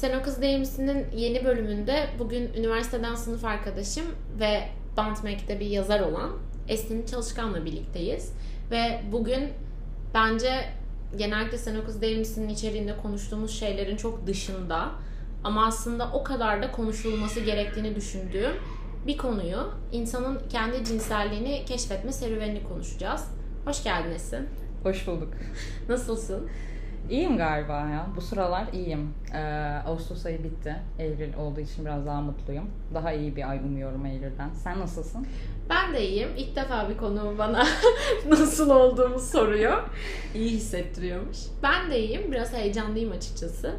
Sen 0.00 0.18
o 0.18 0.22
kız 0.22 0.42
değil 0.42 0.58
misin'in 0.58 1.06
yeni 1.16 1.44
bölümünde 1.44 2.08
bugün 2.18 2.52
üniversiteden 2.54 3.14
sınıf 3.14 3.44
arkadaşım 3.44 4.04
ve 4.40 4.68
Bant 4.96 5.24
bir 5.60 5.66
yazar 5.66 6.00
olan 6.00 6.30
Esin 6.68 7.06
Çalışkan'la 7.06 7.64
birlikteyiz. 7.64 8.32
Ve 8.70 9.02
bugün 9.12 9.48
bence 10.14 10.64
genellikle 11.16 11.58
Sen 11.58 11.76
o 11.76 11.84
kız 11.84 12.00
değil 12.00 12.18
misin'in 12.18 12.48
içeriğinde 12.48 12.96
konuştuğumuz 12.96 13.58
şeylerin 13.58 13.96
çok 13.96 14.26
dışında 14.26 14.90
ama 15.44 15.66
aslında 15.66 16.10
o 16.12 16.24
kadar 16.24 16.62
da 16.62 16.72
konuşulması 16.72 17.40
gerektiğini 17.40 17.94
düşündüğüm 17.94 18.52
bir 19.06 19.16
konuyu 19.16 19.70
insanın 19.92 20.40
kendi 20.48 20.84
cinselliğini 20.84 21.64
keşfetme 21.64 22.12
serüvenini 22.12 22.62
konuşacağız. 22.64 23.24
Hoş 23.64 23.84
geldin 23.84 24.10
Esin. 24.10 24.48
Hoş 24.82 25.06
bulduk. 25.06 25.32
Nasılsın? 25.88 26.50
İyiyim 27.10 27.36
galiba 27.36 27.72
ya. 27.72 28.06
Bu 28.16 28.20
sıralar 28.20 28.72
iyiyim. 28.72 29.14
Ee, 29.34 29.38
Ağustos 29.86 30.26
ayı 30.26 30.44
bitti. 30.44 30.76
Eylül 30.98 31.34
olduğu 31.34 31.60
için 31.60 31.84
biraz 31.84 32.06
daha 32.06 32.20
mutluyum. 32.20 32.70
Daha 32.94 33.12
iyi 33.12 33.36
bir 33.36 33.50
ay 33.50 33.58
umuyorum 33.58 34.06
Eylül'den. 34.06 34.50
Sen 34.54 34.80
nasılsın? 34.80 35.26
Ben 35.70 35.94
de 35.94 36.08
iyiyim. 36.08 36.28
İlk 36.36 36.56
defa 36.56 36.88
bir 36.88 36.96
konu 36.96 37.34
bana 37.38 37.66
nasıl 38.28 38.70
olduğumu 38.70 39.18
soruyor. 39.18 39.82
İyi 40.34 40.50
hissettiriyormuş. 40.50 41.38
Ben 41.62 41.90
de 41.90 42.00
iyiyim. 42.00 42.32
Biraz 42.32 42.52
heyecanlıyım 42.52 43.12
açıkçası. 43.12 43.76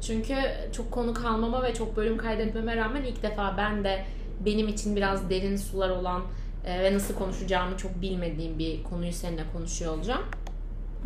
Çünkü 0.00 0.34
çok 0.72 0.90
konu 0.90 1.14
kalmama 1.14 1.62
ve 1.62 1.74
çok 1.74 1.96
bölüm 1.96 2.18
kaydetmeme 2.18 2.76
rağmen 2.76 3.02
ilk 3.02 3.22
defa 3.22 3.54
ben 3.58 3.84
de 3.84 4.04
benim 4.46 4.68
için 4.68 4.96
biraz 4.96 5.30
derin 5.30 5.56
sular 5.56 5.90
olan 5.90 6.22
e, 6.66 6.82
ve 6.82 6.94
nasıl 6.94 7.14
konuşacağımı 7.14 7.76
çok 7.76 8.02
bilmediğim 8.02 8.58
bir 8.58 8.82
konuyu 8.82 9.12
seninle 9.12 9.42
konuşuyor 9.52 9.94
olacağım. 9.94 10.22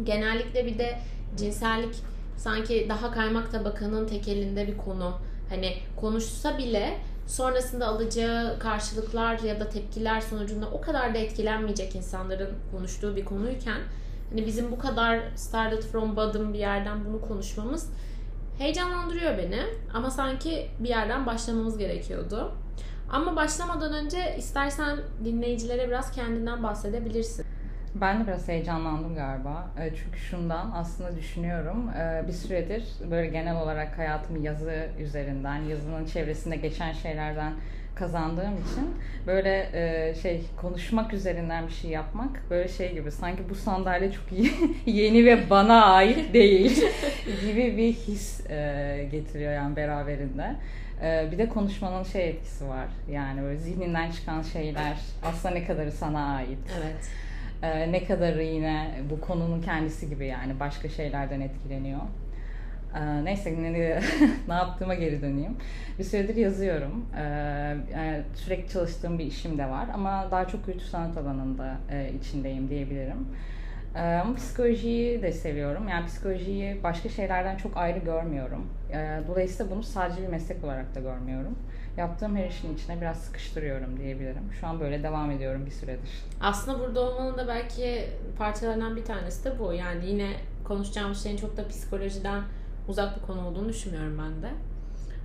Genellikle 0.05 0.67
bir 0.67 0.79
de 0.79 0.99
cinsellik 1.37 1.95
sanki 2.37 2.87
daha 2.89 3.11
kaymak 3.11 3.53
tabakanın 3.53 4.07
tek 4.07 4.29
elinde 4.29 4.67
bir 4.67 4.77
konu. 4.77 5.13
Hani 5.49 5.77
konuşsa 5.97 6.59
bile 6.59 6.99
sonrasında 7.27 7.87
alacağı 7.87 8.59
karşılıklar 8.59 9.39
ya 9.39 9.61
da 9.61 9.69
tepkiler 9.69 10.21
sonucunda 10.21 10.67
o 10.73 10.81
kadar 10.81 11.15
da 11.15 11.19
etkilenmeyecek 11.19 11.97
insanların 11.97 12.51
konuştuğu 12.73 13.17
bir 13.17 13.25
konuyken 13.25 13.81
hani 14.31 14.47
bizim 14.47 14.73
bu 14.73 14.79
kadar 14.79 15.21
started 15.37 15.83
from 15.83 16.17
bottom 16.17 16.53
bir 16.53 16.59
yerden 16.59 17.05
bunu 17.05 17.21
konuşmamız 17.21 17.89
heyecanlandırıyor 18.59 19.39
beni. 19.39 19.61
Ama 19.95 20.11
sanki 20.11 20.71
bir 20.79 20.89
yerden 20.89 21.27
başlamamız 21.27 21.79
gerekiyordu. 21.79 22.53
Ama 23.11 23.37
başlamadan 23.37 23.93
önce 23.93 24.37
istersen 24.39 24.99
dinleyicilere 25.25 25.89
biraz 25.89 26.13
kendinden 26.13 26.63
bahsedebilirsin. 26.63 27.47
Ben 27.95 28.21
de 28.21 28.27
biraz 28.27 28.49
heyecanlandım 28.49 29.15
galiba. 29.15 29.71
E, 29.81 29.91
çünkü 29.97 30.19
şundan 30.19 30.71
aslında 30.75 31.17
düşünüyorum. 31.17 31.89
E, 31.89 32.25
bir 32.29 32.33
süredir 32.33 32.85
böyle 33.11 33.27
genel 33.27 33.57
olarak 33.57 33.99
hayatımı 33.99 34.39
yazı 34.39 34.89
üzerinden, 35.01 35.57
yazının 35.57 36.05
çevresinde 36.05 36.57
geçen 36.57 36.93
şeylerden 36.93 37.53
kazandığım 37.95 38.53
için 38.53 38.95
böyle 39.27 39.69
e, 39.73 40.15
şey 40.15 40.43
konuşmak 40.57 41.13
üzerinden 41.13 41.67
bir 41.67 41.73
şey 41.73 41.91
yapmak 41.91 42.51
böyle 42.51 42.69
şey 42.69 42.95
gibi 42.95 43.11
sanki 43.11 43.49
bu 43.51 43.55
sandalye 43.55 44.13
çok 44.13 44.33
iyi, 44.33 44.53
yeni 44.87 45.25
ve 45.25 45.51
bana 45.51 45.85
ait 45.85 46.35
değil 46.35 46.85
gibi 47.47 47.77
bir 47.77 47.93
his 47.93 48.47
getiriyor 49.11 49.53
yani 49.53 49.77
beraberinde. 49.77 50.57
bir 51.03 51.39
de 51.39 51.49
konuşmanın 51.49 52.03
şey 52.03 52.29
etkisi 52.29 52.69
var. 52.69 52.89
Yani 53.11 53.43
böyle 53.43 53.59
zihninden 53.59 54.11
çıkan 54.11 54.43
şeyler 54.43 54.97
aslında 55.23 55.55
ne 55.55 55.67
kadarı 55.67 55.93
sana 55.93 56.35
ait. 56.37 56.59
Evet 56.83 57.11
ee, 57.63 57.93
ne 57.93 58.05
kadarı 58.05 58.43
yine 58.43 58.91
bu 59.11 59.21
konunun 59.21 59.63
kendisi 59.63 60.09
gibi 60.09 60.27
yani 60.27 60.61
başka 60.61 60.89
şeylerden 60.89 61.41
etkileniyor. 61.41 62.01
Ee, 62.95 63.25
neyse 63.25 63.63
ne, 63.63 63.73
ne 64.49 64.55
yaptığıma 64.55 64.95
geri 64.95 65.23
döneyim. 65.23 65.57
Bir 65.99 66.05
süredir 66.05 66.37
yazıyorum. 66.37 67.07
Ee, 67.17 67.23
yani 67.95 68.23
sürekli 68.35 68.73
çalıştığım 68.73 69.19
bir 69.19 69.25
işim 69.25 69.59
de 69.59 69.67
var 69.67 69.87
ama 69.95 70.29
daha 70.31 70.49
çok 70.49 70.65
kültür 70.65 70.87
sanat 70.87 71.17
alanında 71.17 71.77
e, 71.91 72.13
içindeyim 72.21 72.69
diyebilirim. 72.69 73.29
Ama 73.95 74.35
psikolojiyi 74.35 75.23
de 75.23 75.33
seviyorum. 75.33 75.89
Yani 75.89 76.07
psikolojiyi 76.07 76.83
başka 76.83 77.09
şeylerden 77.09 77.57
çok 77.57 77.77
ayrı 77.77 77.99
görmüyorum. 77.99 78.67
Ee, 78.93 79.21
dolayısıyla 79.29 79.73
bunu 79.73 79.83
sadece 79.83 80.23
bir 80.23 80.29
meslek 80.29 80.65
olarak 80.65 80.95
da 80.95 81.01
görmüyorum 81.01 81.57
yaptığım 81.97 82.37
her 82.37 82.49
işin 82.49 82.75
içine 82.75 83.01
biraz 83.01 83.17
sıkıştırıyorum 83.17 84.01
diyebilirim. 84.01 84.53
Şu 84.61 84.67
an 84.67 84.81
böyle 84.81 85.03
devam 85.03 85.31
ediyorum 85.31 85.67
bir 85.67 85.71
süredir. 85.71 86.11
Aslında 86.41 86.81
burada 86.81 87.01
olmanın 87.01 87.39
da 87.39 87.49
belki 87.49 88.09
parçalarından 88.39 88.97
bir 88.97 89.05
tanesi 89.05 89.45
de 89.45 89.59
bu. 89.59 89.73
Yani 89.73 90.07
yine 90.07 90.31
konuşacağımız 90.65 91.23
şeyin 91.23 91.37
çok 91.37 91.57
da 91.57 91.69
psikolojiden 91.69 92.43
uzak 92.89 93.17
bir 93.17 93.27
konu 93.27 93.47
olduğunu 93.47 93.69
düşünmüyorum 93.69 94.19
ben 94.19 94.43
de. 94.43 94.55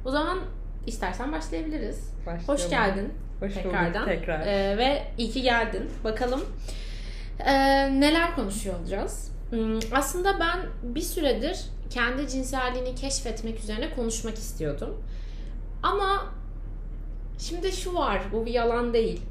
O 0.05 0.11
zaman 0.11 0.39
istersen 0.85 1.31
başlayabiliriz. 1.31 2.13
Başlayalım. 2.19 2.47
Hoş 2.47 2.69
geldin. 2.69 3.13
Hoş 3.39 3.53
tekrardan. 3.53 3.93
bulduk 3.93 4.05
tekrar. 4.05 4.39
Ee, 4.39 4.77
ve 4.77 5.03
iyi 5.17 5.31
ki 5.31 5.41
geldin. 5.41 5.89
Bakalım 6.03 6.41
ee, 7.39 7.53
neler 7.99 8.35
konuşuyor 8.35 8.79
olacağız. 8.79 9.31
Hmm, 9.49 9.79
aslında 9.91 10.39
ben 10.39 10.59
bir 10.95 11.01
süredir 11.01 11.65
kendi 11.89 12.27
cinselliğini 12.27 12.95
keşfetmek 12.95 13.59
üzerine 13.59 13.95
konuşmak 13.95 14.35
istiyordum. 14.35 15.03
Ama 15.83 16.25
Şimdi 17.39 17.71
şu 17.71 17.93
var, 17.93 18.21
bu 18.31 18.45
bir 18.45 18.51
yalan 18.51 18.93
değil. 18.93 19.21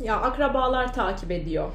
Ya 0.00 0.20
akrabalar 0.20 0.94
takip 0.94 1.30
ediyor. 1.30 1.70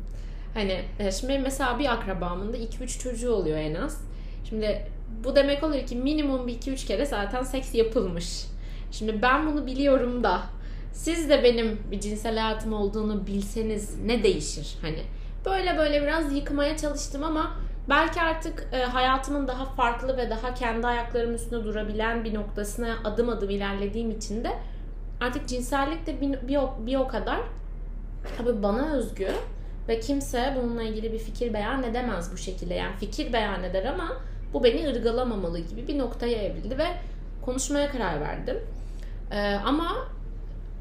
hani 0.54 0.80
e, 0.98 1.12
şimdi 1.12 1.38
mesela 1.38 1.78
bir 1.78 1.92
akrabamın 1.92 2.52
da 2.52 2.56
2-3 2.56 2.98
çocuğu 2.98 3.32
oluyor 3.32 3.58
en 3.58 3.74
az. 3.74 4.00
Şimdi 4.48 4.86
bu 5.24 5.36
demek 5.36 5.64
oluyor 5.64 5.86
ki 5.86 5.96
minimum 5.96 6.46
bir 6.46 6.54
2-3 6.60 6.86
kere 6.86 7.06
zaten 7.06 7.42
seks 7.42 7.74
yapılmış. 7.74 8.44
Şimdi 8.90 9.22
ben 9.22 9.46
bunu 9.46 9.66
biliyorum 9.66 10.24
da 10.24 10.42
siz 10.92 11.28
de 11.28 11.44
benim 11.44 11.78
bir 11.90 12.00
cinsel 12.00 12.38
hayatım 12.38 12.72
olduğunu 12.72 13.26
bilseniz 13.26 14.00
ne 14.04 14.22
değişir? 14.22 14.78
Hani 14.82 15.02
böyle 15.46 15.78
böyle 15.78 16.02
biraz 16.02 16.32
yıkmaya 16.32 16.76
çalıştım 16.76 17.24
ama 17.24 17.56
belki 17.88 18.22
artık 18.22 18.68
e, 18.72 18.82
hayatımın 18.82 19.48
daha 19.48 19.64
farklı 19.64 20.16
ve 20.16 20.30
daha 20.30 20.54
kendi 20.54 20.86
ayaklarımın 20.86 21.34
üstünde 21.34 21.64
durabilen 21.64 22.24
bir 22.24 22.34
noktasına 22.34 22.96
adım 23.04 23.28
adım 23.28 23.50
ilerlediğim 23.50 24.10
için 24.10 24.44
de 24.44 24.50
artık 25.20 25.48
cinsellik 25.48 26.06
de 26.06 26.20
bir, 26.20 26.48
bir, 26.48 26.56
o, 26.56 26.74
bir 26.86 26.96
o 26.96 27.08
kadar 27.08 27.40
tabii 28.38 28.62
bana 28.62 28.92
özgü 28.92 29.28
ve 29.88 30.00
kimse 30.00 30.54
bununla 30.56 30.82
ilgili 30.82 31.12
bir 31.12 31.18
fikir 31.18 31.54
beyan 31.54 31.82
edemez 31.82 32.32
bu 32.32 32.36
şekilde. 32.36 32.74
Yani 32.74 32.96
fikir 32.96 33.32
beyan 33.32 33.64
eder 33.64 33.84
ama 33.84 34.16
bu 34.52 34.64
beni 34.64 34.88
ırgalamamalı 34.88 35.58
gibi 35.58 35.88
bir 35.88 35.98
noktaya 35.98 36.42
evrildi 36.42 36.78
ve 36.78 36.86
konuşmaya 37.42 37.90
karar 37.90 38.20
verdim. 38.20 38.56
Ee, 39.30 39.54
ama 39.54 40.08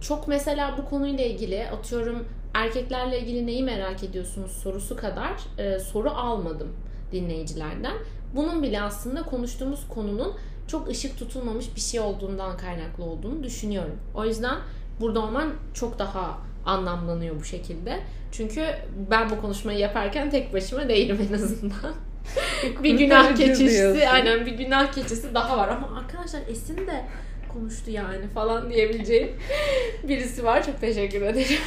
çok 0.01 0.27
mesela 0.27 0.75
bu 0.77 0.85
konuyla 0.85 1.25
ilgili 1.25 1.67
atıyorum 1.69 2.25
erkeklerle 2.53 3.19
ilgili 3.19 3.47
neyi 3.47 3.63
merak 3.63 4.03
ediyorsunuz 4.03 4.51
sorusu 4.51 4.95
kadar 4.95 5.31
e, 5.57 5.79
soru 5.79 6.09
almadım 6.09 6.75
dinleyicilerden. 7.11 7.93
Bunun 8.35 8.63
bile 8.63 8.81
aslında 8.81 9.23
konuştuğumuz 9.23 9.87
konunun 9.87 10.33
çok 10.67 10.89
ışık 10.89 11.17
tutulmamış 11.19 11.75
bir 11.75 11.81
şey 11.81 11.99
olduğundan 11.99 12.57
kaynaklı 12.57 13.03
olduğunu 13.03 13.43
düşünüyorum. 13.43 13.95
O 14.15 14.25
yüzden 14.25 14.55
burada 14.99 15.19
olman 15.19 15.53
çok 15.73 15.99
daha 15.99 16.37
anlamlanıyor 16.65 17.39
bu 17.39 17.43
şekilde. 17.43 17.99
Çünkü 18.31 18.65
ben 19.11 19.29
bu 19.29 19.41
konuşmayı 19.41 19.79
yaparken 19.79 20.29
tek 20.29 20.53
başıma 20.53 20.89
değilim 20.89 21.27
en 21.29 21.33
azından. 21.33 21.93
bir 22.83 22.97
günah 22.97 23.35
keçisi, 23.35 24.09
aynen 24.09 24.45
bir 24.45 24.51
günah 24.51 24.91
keçisi 24.91 25.33
daha 25.33 25.57
var 25.57 25.67
ama 25.67 25.99
arkadaşlar 25.99 26.41
Esin 26.47 26.77
de 26.77 27.05
konuştu 27.53 27.91
yani 27.91 28.27
falan 28.27 28.69
diyebileceğim 28.69 29.29
birisi 30.07 30.43
var. 30.43 30.65
Çok 30.65 30.81
teşekkür 30.81 31.21
ederim. 31.21 31.57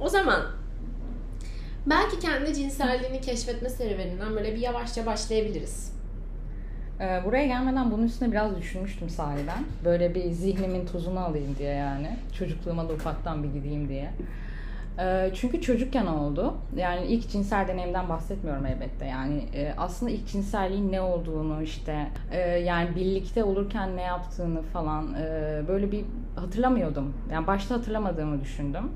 o 0.00 0.08
zaman 0.08 0.42
belki 1.86 2.18
kendi 2.18 2.54
cinselliğini 2.54 3.20
keşfetme 3.20 3.68
serüveninden 3.68 4.36
böyle 4.36 4.54
bir 4.54 4.60
yavaşça 4.60 5.06
başlayabiliriz. 5.06 5.96
Ee, 7.00 7.22
buraya 7.24 7.46
gelmeden 7.46 7.90
bunun 7.90 8.02
üstüne 8.02 8.32
biraz 8.32 8.56
düşünmüştüm 8.56 9.10
sahiden. 9.10 9.64
Böyle 9.84 10.14
bir 10.14 10.30
zihnimin 10.30 10.86
tozunu 10.86 11.20
alayım 11.20 11.56
diye 11.58 11.74
yani. 11.74 12.16
Çocukluğuma 12.38 12.88
da 12.88 12.92
ufaktan 12.92 13.42
bir 13.42 13.48
gideyim 13.48 13.88
diye. 13.88 14.10
Ee, 14.98 15.30
çünkü 15.34 15.60
çocukken 15.60 16.06
oldu. 16.06 16.54
Yani 16.76 17.06
ilk 17.06 17.28
cinsel 17.28 17.68
deneyimden 17.68 18.08
bahsetmiyorum 18.08 18.66
elbette. 18.66 19.06
Yani 19.06 19.44
e, 19.54 19.74
aslında 19.78 20.12
ilk 20.12 20.28
cinselliğin 20.28 20.92
ne 20.92 21.00
olduğunu 21.00 21.62
işte 21.62 22.08
e, 22.32 22.40
yani 22.40 22.96
birlikte 22.96 23.44
olurken 23.44 23.96
ne 23.96 24.02
yaptığını 24.02 24.62
falan 24.62 25.14
e, 25.14 25.62
böyle 25.68 25.92
bir 25.92 26.04
hatırlamıyordum. 26.36 27.14
Yani 27.32 27.46
başta 27.46 27.74
hatırlamadığımı 27.74 28.40
düşündüm. 28.40 28.90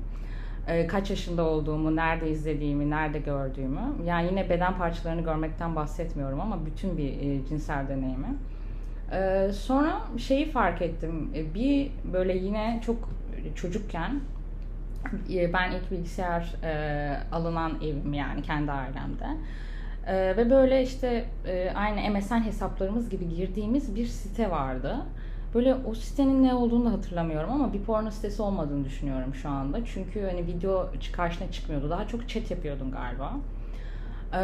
E, 0.67 0.87
kaç 0.87 1.09
yaşında 1.09 1.43
olduğumu, 1.43 1.95
nerede 1.95 2.29
izlediğimi, 2.29 2.89
nerede 2.89 3.19
gördüğümü. 3.19 3.81
Yani 4.05 4.27
yine 4.27 4.49
beden 4.49 4.77
parçalarını 4.77 5.21
görmekten 5.21 5.75
bahsetmiyorum 5.75 6.41
ama 6.41 6.65
bütün 6.65 6.97
bir 6.97 7.09
e, 7.09 7.45
cinsel 7.45 7.87
deneyimi. 7.87 8.35
E, 9.11 9.51
sonra 9.53 10.01
şeyi 10.17 10.51
fark 10.51 10.81
ettim. 10.81 11.29
Bir 11.55 11.91
böyle 12.13 12.37
yine 12.37 12.81
çok 12.85 13.09
çocukken 13.55 14.19
ben 15.53 15.71
ilk 15.71 15.91
bilgisayar 15.91 16.55
alınan 17.31 17.71
evim 17.83 18.13
yani 18.13 18.41
kendi 18.41 18.71
ailemde. 18.71 19.27
Ve 20.37 20.49
böyle 20.49 20.83
işte 20.83 21.25
aynı 21.75 22.17
MSN 22.17 22.45
hesaplarımız 22.45 23.09
gibi 23.09 23.29
girdiğimiz 23.29 23.95
bir 23.95 24.05
site 24.05 24.51
vardı. 24.51 24.97
Böyle 25.55 25.75
o 25.75 25.95
sitenin 25.95 26.43
ne 26.43 26.53
olduğunu 26.53 26.85
da 26.85 26.91
hatırlamıyorum 26.91 27.51
ama 27.51 27.73
bir 27.73 27.81
porno 27.81 28.11
sitesi 28.11 28.41
olmadığını 28.41 28.85
düşünüyorum 28.85 29.35
şu 29.35 29.49
anda. 29.49 29.85
Çünkü 29.85 30.21
hani 30.21 30.47
video 30.47 30.89
karşına 31.13 31.51
çıkmıyordu. 31.51 31.89
Daha 31.89 32.07
çok 32.07 32.29
chat 32.29 32.51
yapıyordun 32.51 32.91
galiba. 32.91 33.33
Ee, 34.33 34.39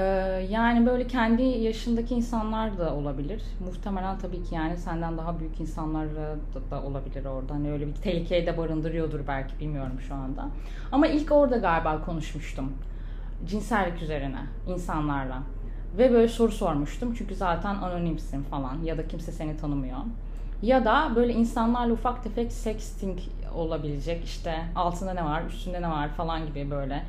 yani 0.49 0.85
böyle 0.85 1.07
kendi 1.07 1.43
yaşındaki 1.43 2.15
insanlar 2.15 2.77
da 2.77 2.95
olabilir. 2.95 3.41
Muhtemelen 3.65 4.17
tabii 4.17 4.43
ki 4.43 4.55
yani 4.55 4.77
senden 4.77 5.17
daha 5.17 5.39
büyük 5.39 5.59
insanlar 5.59 6.07
da, 6.15 6.35
da 6.71 6.83
olabilir 6.83 7.25
orada. 7.25 7.53
Hani 7.53 7.71
öyle 7.71 7.87
bir 7.87 7.93
tehlikeyi 7.93 8.45
de 8.45 8.57
barındırıyordur 8.57 9.19
belki 9.27 9.59
bilmiyorum 9.59 9.99
şu 10.07 10.15
anda. 10.15 10.47
Ama 10.91 11.07
ilk 11.07 11.31
orada 11.31 11.57
galiba 11.57 12.05
konuşmuştum. 12.05 12.73
Cinsellik 13.45 14.01
üzerine 14.01 14.39
insanlarla. 14.67 15.39
Ve 15.97 16.11
böyle 16.11 16.27
soru 16.27 16.51
sormuştum. 16.51 17.13
Çünkü 17.17 17.35
zaten 17.35 17.75
anonimsin 17.75 18.43
falan 18.43 18.83
ya 18.83 18.97
da 18.97 19.07
kimse 19.07 19.31
seni 19.31 19.57
tanımıyor. 19.57 19.97
Ya 20.61 20.85
da 20.85 21.11
böyle 21.15 21.33
insanlarla 21.33 21.93
ufak 21.93 22.23
tefek 22.23 22.51
sexting 22.51 23.19
olabilecek 23.55 24.25
işte 24.25 24.55
altında 24.75 25.13
ne 25.13 25.25
var, 25.25 25.43
üstünde 25.45 25.81
ne 25.81 25.89
var 25.89 26.09
falan 26.09 26.45
gibi 26.45 26.71
böyle 26.71 27.03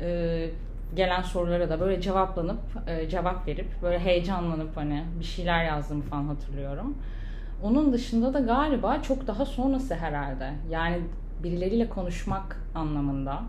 e, 0.00 0.50
gelen 0.96 1.22
sorulara 1.22 1.70
da 1.70 1.80
böyle 1.80 2.00
cevaplanıp 2.00 2.60
e, 2.86 3.08
cevap 3.08 3.48
verip 3.48 3.68
böyle 3.82 3.98
heyecanlanıp 3.98 4.76
hani 4.76 5.04
bir 5.20 5.24
şeyler 5.24 5.64
yazdığımı 5.64 6.02
falan 6.02 6.24
hatırlıyorum. 6.24 6.94
Onun 7.62 7.92
dışında 7.92 8.34
da 8.34 8.40
galiba 8.40 9.02
çok 9.02 9.26
daha 9.26 9.46
sonrası 9.46 9.94
herhalde. 9.94 10.52
Yani 10.70 11.00
birileriyle 11.42 11.88
konuşmak 11.88 12.56
anlamında. 12.74 13.42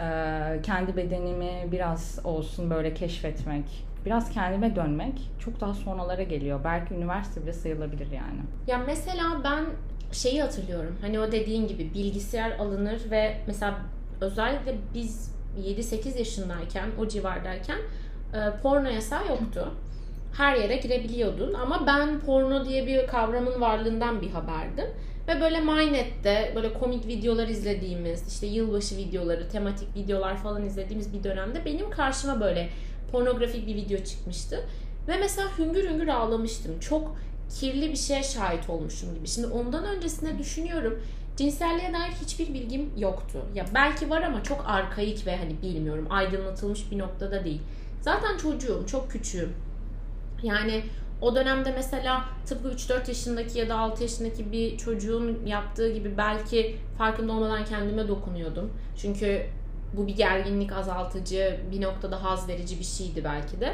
E, 0.00 0.60
kendi 0.62 0.96
bedenimi 0.96 1.72
biraz 1.72 2.18
olsun 2.24 2.70
böyle 2.70 2.94
keşfetmek, 2.94 3.84
biraz 4.06 4.30
kendime 4.30 4.76
dönmek 4.76 5.30
çok 5.38 5.60
daha 5.60 5.74
sonralara 5.74 6.22
geliyor. 6.22 6.60
Belki 6.64 6.94
üniversite 6.94 7.42
bile 7.42 7.52
sayılabilir 7.52 8.10
yani. 8.10 8.40
Ya 8.66 8.78
mesela 8.86 9.40
ben 9.44 9.64
şeyi 10.12 10.42
hatırlıyorum. 10.42 10.96
Hani 11.00 11.20
o 11.20 11.32
dediğin 11.32 11.68
gibi 11.68 11.94
bilgisayar 11.94 12.50
alınır 12.50 13.00
ve 13.10 13.36
mesela 13.46 13.78
özellikle 14.20 14.74
biz 14.94 15.34
7-8 15.60 16.18
yaşındayken, 16.18 16.88
o 16.98 17.08
civardayken 17.08 17.78
e, 18.34 18.60
porno 18.62 18.88
yasağı 18.88 19.28
yoktu. 19.28 19.74
Her 20.36 20.56
yere 20.56 20.76
girebiliyordun 20.76 21.54
ama 21.54 21.86
ben 21.86 22.20
porno 22.20 22.64
diye 22.64 22.86
bir 22.86 23.06
kavramın 23.06 23.60
varlığından 23.60 24.22
bir 24.22 24.30
haberdim. 24.30 24.86
Ve 25.28 25.40
böyle 25.40 25.60
MyNet'te 25.60 26.52
böyle 26.54 26.72
komik 26.72 27.06
videolar 27.06 27.48
izlediğimiz, 27.48 28.28
işte 28.28 28.46
yılbaşı 28.46 28.96
videoları, 28.96 29.48
tematik 29.48 29.96
videolar 29.96 30.36
falan 30.36 30.64
izlediğimiz 30.64 31.14
bir 31.14 31.24
dönemde 31.24 31.64
benim 31.64 31.90
karşıma 31.90 32.40
böyle 32.40 32.68
pornografik 33.12 33.66
bir 33.66 33.74
video 33.74 34.04
çıkmıştı. 34.04 34.64
Ve 35.08 35.16
mesela 35.16 35.58
hüngür 35.58 35.88
hüngür 35.88 36.08
ağlamıştım. 36.08 36.80
Çok 36.80 37.16
kirli 37.60 37.90
bir 37.90 37.96
şeye 37.96 38.22
şahit 38.22 38.70
olmuşum 38.70 39.14
gibi. 39.14 39.28
Şimdi 39.28 39.46
ondan 39.46 39.84
öncesine 39.84 40.38
düşünüyorum. 40.38 41.02
Cinselliğe 41.36 41.92
dair 41.92 42.12
hiçbir 42.22 42.54
bilgim 42.54 42.90
yoktu. 42.98 43.38
Ya 43.54 43.64
belki 43.74 44.10
var 44.10 44.22
ama 44.22 44.42
çok 44.42 44.64
arkaik 44.66 45.26
ve 45.26 45.36
hani 45.36 45.62
bilmiyorum 45.62 46.06
aydınlatılmış 46.10 46.90
bir 46.90 46.98
noktada 46.98 47.44
değil. 47.44 47.60
Zaten 48.00 48.36
çocuğum, 48.36 48.84
çok 48.86 49.10
küçüğüm. 49.10 49.52
Yani 50.42 50.82
o 51.20 51.36
dönemde 51.36 51.72
mesela 51.72 52.24
tıpkı 52.46 52.68
3-4 52.68 53.08
yaşındaki 53.08 53.58
ya 53.58 53.68
da 53.68 53.78
6 53.78 54.02
yaşındaki 54.02 54.52
bir 54.52 54.78
çocuğun 54.78 55.46
yaptığı 55.46 55.92
gibi 55.92 56.16
belki 56.18 56.76
farkında 56.98 57.32
olmadan 57.32 57.64
kendime 57.64 58.08
dokunuyordum. 58.08 58.72
Çünkü 58.96 59.46
bu 59.96 60.06
bir 60.06 60.16
gerginlik 60.16 60.72
azaltıcı, 60.72 61.60
bir 61.72 61.80
noktada 61.80 62.24
haz 62.24 62.48
verici 62.48 62.78
bir 62.78 62.84
şeydi 62.84 63.24
belki 63.24 63.60
de. 63.60 63.72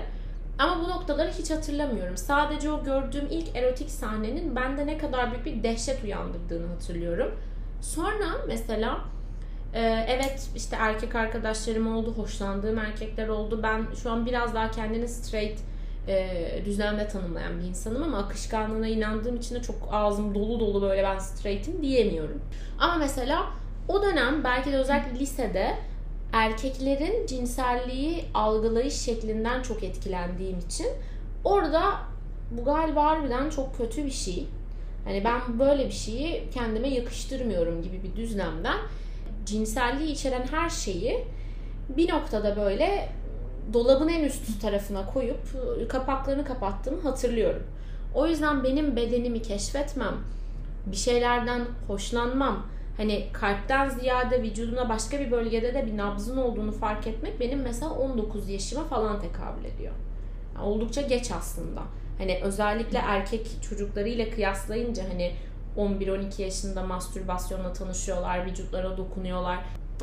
Ama 0.59 0.85
bu 0.85 0.91
noktaları 0.91 1.31
hiç 1.31 1.51
hatırlamıyorum. 1.51 2.17
Sadece 2.17 2.71
o 2.71 2.85
gördüğüm 2.85 3.27
ilk 3.31 3.57
erotik 3.57 3.91
sahnenin 3.91 4.57
bende 4.57 4.87
ne 4.87 4.99
kadar 4.99 5.33
büyük 5.33 5.47
bir 5.47 5.63
dehşet 5.63 6.05
uyandırdığını 6.05 6.67
hatırlıyorum. 6.67 7.35
Sonra 7.81 8.27
mesela 8.49 8.99
e, 9.75 10.05
evet 10.09 10.49
işte 10.57 10.77
erkek 10.81 11.15
arkadaşlarım 11.15 11.97
oldu, 11.97 12.15
hoşlandığım 12.17 12.79
erkekler 12.79 13.29
oldu. 13.29 13.61
Ben 13.63 13.87
şu 14.03 14.11
an 14.11 14.27
biraz 14.27 14.55
daha 14.55 14.71
kendini 14.71 15.09
straight 15.09 15.59
e, 16.09 16.63
düzlemde 16.65 17.09
tanımlayan 17.09 17.61
bir 17.61 17.65
insanım 17.65 18.03
ama 18.03 18.19
akışkanlığına 18.19 18.89
inandığım 18.89 19.37
için 19.37 19.55
de 19.55 19.63
çok 19.63 19.89
ağzım 19.93 20.35
dolu 20.35 20.61
dolu 20.61 20.83
böyle 20.83 21.03
ben 21.03 21.19
straight'im 21.19 21.83
diyemiyorum. 21.83 22.43
Ama 22.79 22.97
mesela 22.97 23.47
o 23.89 24.03
dönem 24.03 24.45
belki 24.45 24.73
de 24.73 24.77
özellikle 24.77 25.19
lisede 25.19 25.77
erkeklerin 26.33 27.27
cinselliği 27.27 28.25
algılayış 28.35 28.95
şeklinden 28.95 29.63
çok 29.63 29.83
etkilendiğim 29.83 30.59
için 30.59 30.87
orada 31.45 31.83
bu 32.51 32.65
galiba 32.65 33.05
harbiden 33.05 33.51
çok 33.51 33.77
kötü 33.77 34.05
bir 34.05 34.11
şey. 34.11 34.47
Hani 35.05 35.25
ben 35.25 35.59
böyle 35.59 35.87
bir 35.87 35.93
şeyi 35.93 36.51
kendime 36.55 36.89
yakıştırmıyorum 36.89 37.83
gibi 37.83 38.03
bir 38.03 38.17
düzlemden 38.17 38.79
cinselliği 39.47 40.13
içeren 40.13 40.47
her 40.51 40.71
şeyi 40.71 41.25
bir 41.97 42.13
noktada 42.13 42.57
böyle 42.57 43.09
dolabın 43.73 44.09
en 44.09 44.25
üst 44.25 44.63
tarafına 44.63 45.07
koyup 45.07 45.41
kapaklarını 45.89 46.45
kapattığımı 46.45 47.01
hatırlıyorum. 47.01 47.63
O 48.15 48.27
yüzden 48.27 48.65
benim 48.65 48.97
bedenimi 48.97 49.43
keşfetmem, 49.43 50.15
bir 50.87 50.97
şeylerden 50.97 51.63
hoşlanmam, 51.87 52.67
hani 52.97 53.27
kalpten 53.33 53.89
ziyade 53.89 54.43
vücuduna 54.43 54.89
başka 54.89 55.21
bir 55.21 55.31
bölgede 55.31 55.75
de 55.75 55.87
bir 55.87 55.97
nabzın 55.97 56.37
olduğunu 56.37 56.73
fark 56.73 57.07
etmek 57.07 57.41
benim 57.41 57.63
mesela 57.63 57.91
19 57.91 58.49
yaşıma 58.49 58.85
falan 58.85 59.21
tekabül 59.21 59.65
ediyor. 59.65 59.93
Yani 60.55 60.65
oldukça 60.65 61.01
geç 61.03 61.31
aslında. 61.31 61.83
Hani 62.19 62.41
özellikle 62.43 62.99
erkek 62.99 63.47
çocuklarıyla 63.69 64.31
kıyaslayınca 64.31 65.05
hani 65.13 65.33
11-12 65.77 66.43
yaşında 66.43 66.83
mastürbasyonla 66.83 67.73
tanışıyorlar, 67.73 68.47
vücutlara 68.47 68.97
dokunuyorlar. 68.97 69.59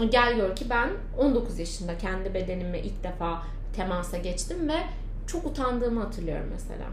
Gel 0.10 0.36
gör 0.36 0.56
ki 0.56 0.66
ben 0.70 0.90
19 1.18 1.60
yaşında 1.60 1.98
kendi 1.98 2.34
bedenime 2.34 2.80
ilk 2.80 3.04
defa 3.04 3.44
temasa 3.76 4.18
geçtim 4.18 4.70
ve 4.70 4.78
çok 5.28 5.46
utandığımı 5.46 6.04
hatırlıyorum 6.04 6.48
mesela. 6.52 6.86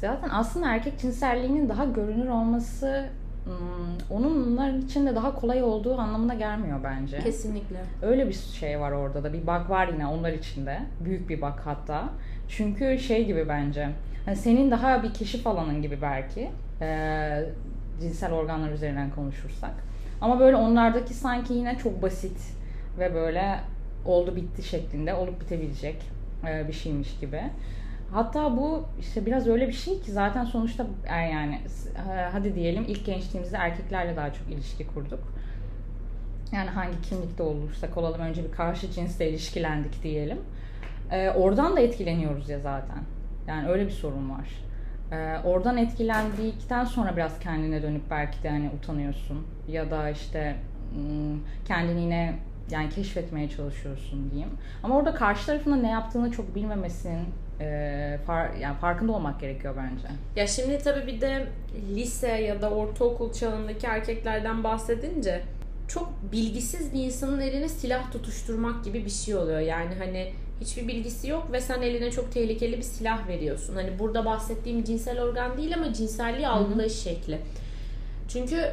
Zaten 0.00 0.28
aslında 0.32 0.74
erkek 0.74 1.00
cinselliğinin 1.00 1.68
daha 1.68 1.84
görünür 1.84 2.28
olması 2.28 3.08
Hmm, 3.48 4.16
onunlar 4.16 4.72
için 4.72 5.06
de 5.06 5.14
daha 5.14 5.34
kolay 5.34 5.62
olduğu 5.62 5.98
anlamına 5.98 6.34
gelmiyor 6.34 6.78
bence. 6.84 7.18
Kesinlikle. 7.18 7.76
Öyle 8.02 8.28
bir 8.28 8.32
şey 8.32 8.80
var 8.80 8.92
orada 8.92 9.24
da 9.24 9.32
bir 9.32 9.42
bug 9.42 9.70
var 9.70 9.88
yine 9.88 10.06
onlar 10.06 10.32
içinde. 10.32 10.80
Büyük 11.04 11.28
bir 11.28 11.40
bug 11.40 11.54
hatta. 11.64 12.08
Çünkü 12.48 12.98
şey 12.98 13.26
gibi 13.26 13.48
bence. 13.48 13.88
Hani 14.24 14.36
senin 14.36 14.70
daha 14.70 15.02
bir 15.02 15.14
keşif 15.14 15.46
alanın 15.46 15.82
gibi 15.82 15.98
belki. 16.02 16.50
E, 16.80 17.44
cinsel 18.00 18.32
organlar 18.32 18.70
üzerinden 18.70 19.10
konuşursak. 19.10 19.72
Ama 20.20 20.40
böyle 20.40 20.56
onlardaki 20.56 21.14
sanki 21.14 21.54
yine 21.54 21.78
çok 21.78 22.02
basit 22.02 22.38
ve 22.98 23.14
böyle 23.14 23.60
oldu 24.04 24.36
bitti 24.36 24.62
şeklinde 24.62 25.14
olup 25.14 25.40
bitebilecek 25.40 26.02
bir 26.68 26.72
şeymiş 26.72 27.18
gibi. 27.20 27.42
Hatta 28.12 28.56
bu 28.56 28.84
işte 29.00 29.26
biraz 29.26 29.46
öyle 29.46 29.68
bir 29.68 29.72
şey 29.72 30.00
ki 30.00 30.12
zaten 30.12 30.44
sonuçta 30.44 30.86
yani 31.08 31.60
hadi 32.32 32.54
diyelim 32.54 32.84
ilk 32.88 33.06
gençliğimizde 33.06 33.56
erkeklerle 33.56 34.16
daha 34.16 34.32
çok 34.32 34.48
ilişki 34.50 34.86
kurduk. 34.86 35.32
Yani 36.52 36.70
hangi 36.70 37.00
kimlikte 37.02 37.42
olursak 37.42 37.96
olalım 37.96 38.20
önce 38.20 38.44
bir 38.44 38.52
karşı 38.52 38.90
cinsle 38.90 39.30
ilişkilendik 39.30 40.02
diyelim. 40.02 40.38
Ee, 41.10 41.30
oradan 41.30 41.76
da 41.76 41.80
etkileniyoruz 41.80 42.48
ya 42.48 42.58
zaten. 42.58 42.98
Yani 43.46 43.68
öyle 43.68 43.86
bir 43.86 43.90
sorun 43.90 44.30
var. 44.30 44.48
Ee, 45.12 45.38
oradan 45.44 45.76
etkilendikten 45.76 46.84
sonra 46.84 47.16
biraz 47.16 47.40
kendine 47.40 47.82
dönüp 47.82 48.02
belki 48.10 48.42
de 48.42 48.50
hani 48.50 48.70
utanıyorsun. 48.78 49.46
Ya 49.68 49.90
da 49.90 50.10
işte 50.10 50.56
kendini 51.64 52.00
yine 52.00 52.38
yani 52.70 52.90
keşfetmeye 52.90 53.48
çalışıyorsun 53.48 54.30
diyeyim. 54.30 54.50
Ama 54.82 54.96
orada 54.96 55.14
karşı 55.14 55.46
tarafında 55.46 55.76
ne 55.76 55.90
yaptığını 55.90 56.30
çok 56.30 56.54
bilmemesin, 56.54 57.18
e, 57.60 58.18
far, 58.26 58.54
yani 58.54 58.76
farkında 58.76 59.12
olmak 59.12 59.40
gerekiyor 59.40 59.74
bence. 59.76 60.06
Ya 60.36 60.46
şimdi 60.46 60.78
tabii 60.78 61.06
bir 61.06 61.20
de 61.20 61.46
lise 61.94 62.28
ya 62.28 62.62
da 62.62 62.70
ortaokul 62.70 63.32
çağındaki 63.32 63.86
erkeklerden 63.86 64.64
bahsedince 64.64 65.42
çok 65.88 66.12
bilgisiz 66.32 66.92
bir 66.94 67.04
insanın 67.04 67.40
eline 67.40 67.68
silah 67.68 68.12
tutuşturmak 68.12 68.84
gibi 68.84 69.04
bir 69.04 69.10
şey 69.10 69.34
oluyor. 69.34 69.60
Yani 69.60 69.94
hani 69.98 70.32
hiçbir 70.60 70.88
bilgisi 70.88 71.28
yok 71.28 71.52
ve 71.52 71.60
sen 71.60 71.82
eline 71.82 72.10
çok 72.10 72.32
tehlikeli 72.32 72.76
bir 72.76 72.82
silah 72.82 73.28
veriyorsun. 73.28 73.74
Hani 73.74 73.98
burada 73.98 74.24
bahsettiğim 74.24 74.84
cinsel 74.84 75.22
organ 75.22 75.56
değil 75.56 75.74
ama 75.74 75.92
cinselliği 75.92 76.48
algılayış 76.48 76.92
şekli. 76.92 77.38
Çünkü 78.28 78.72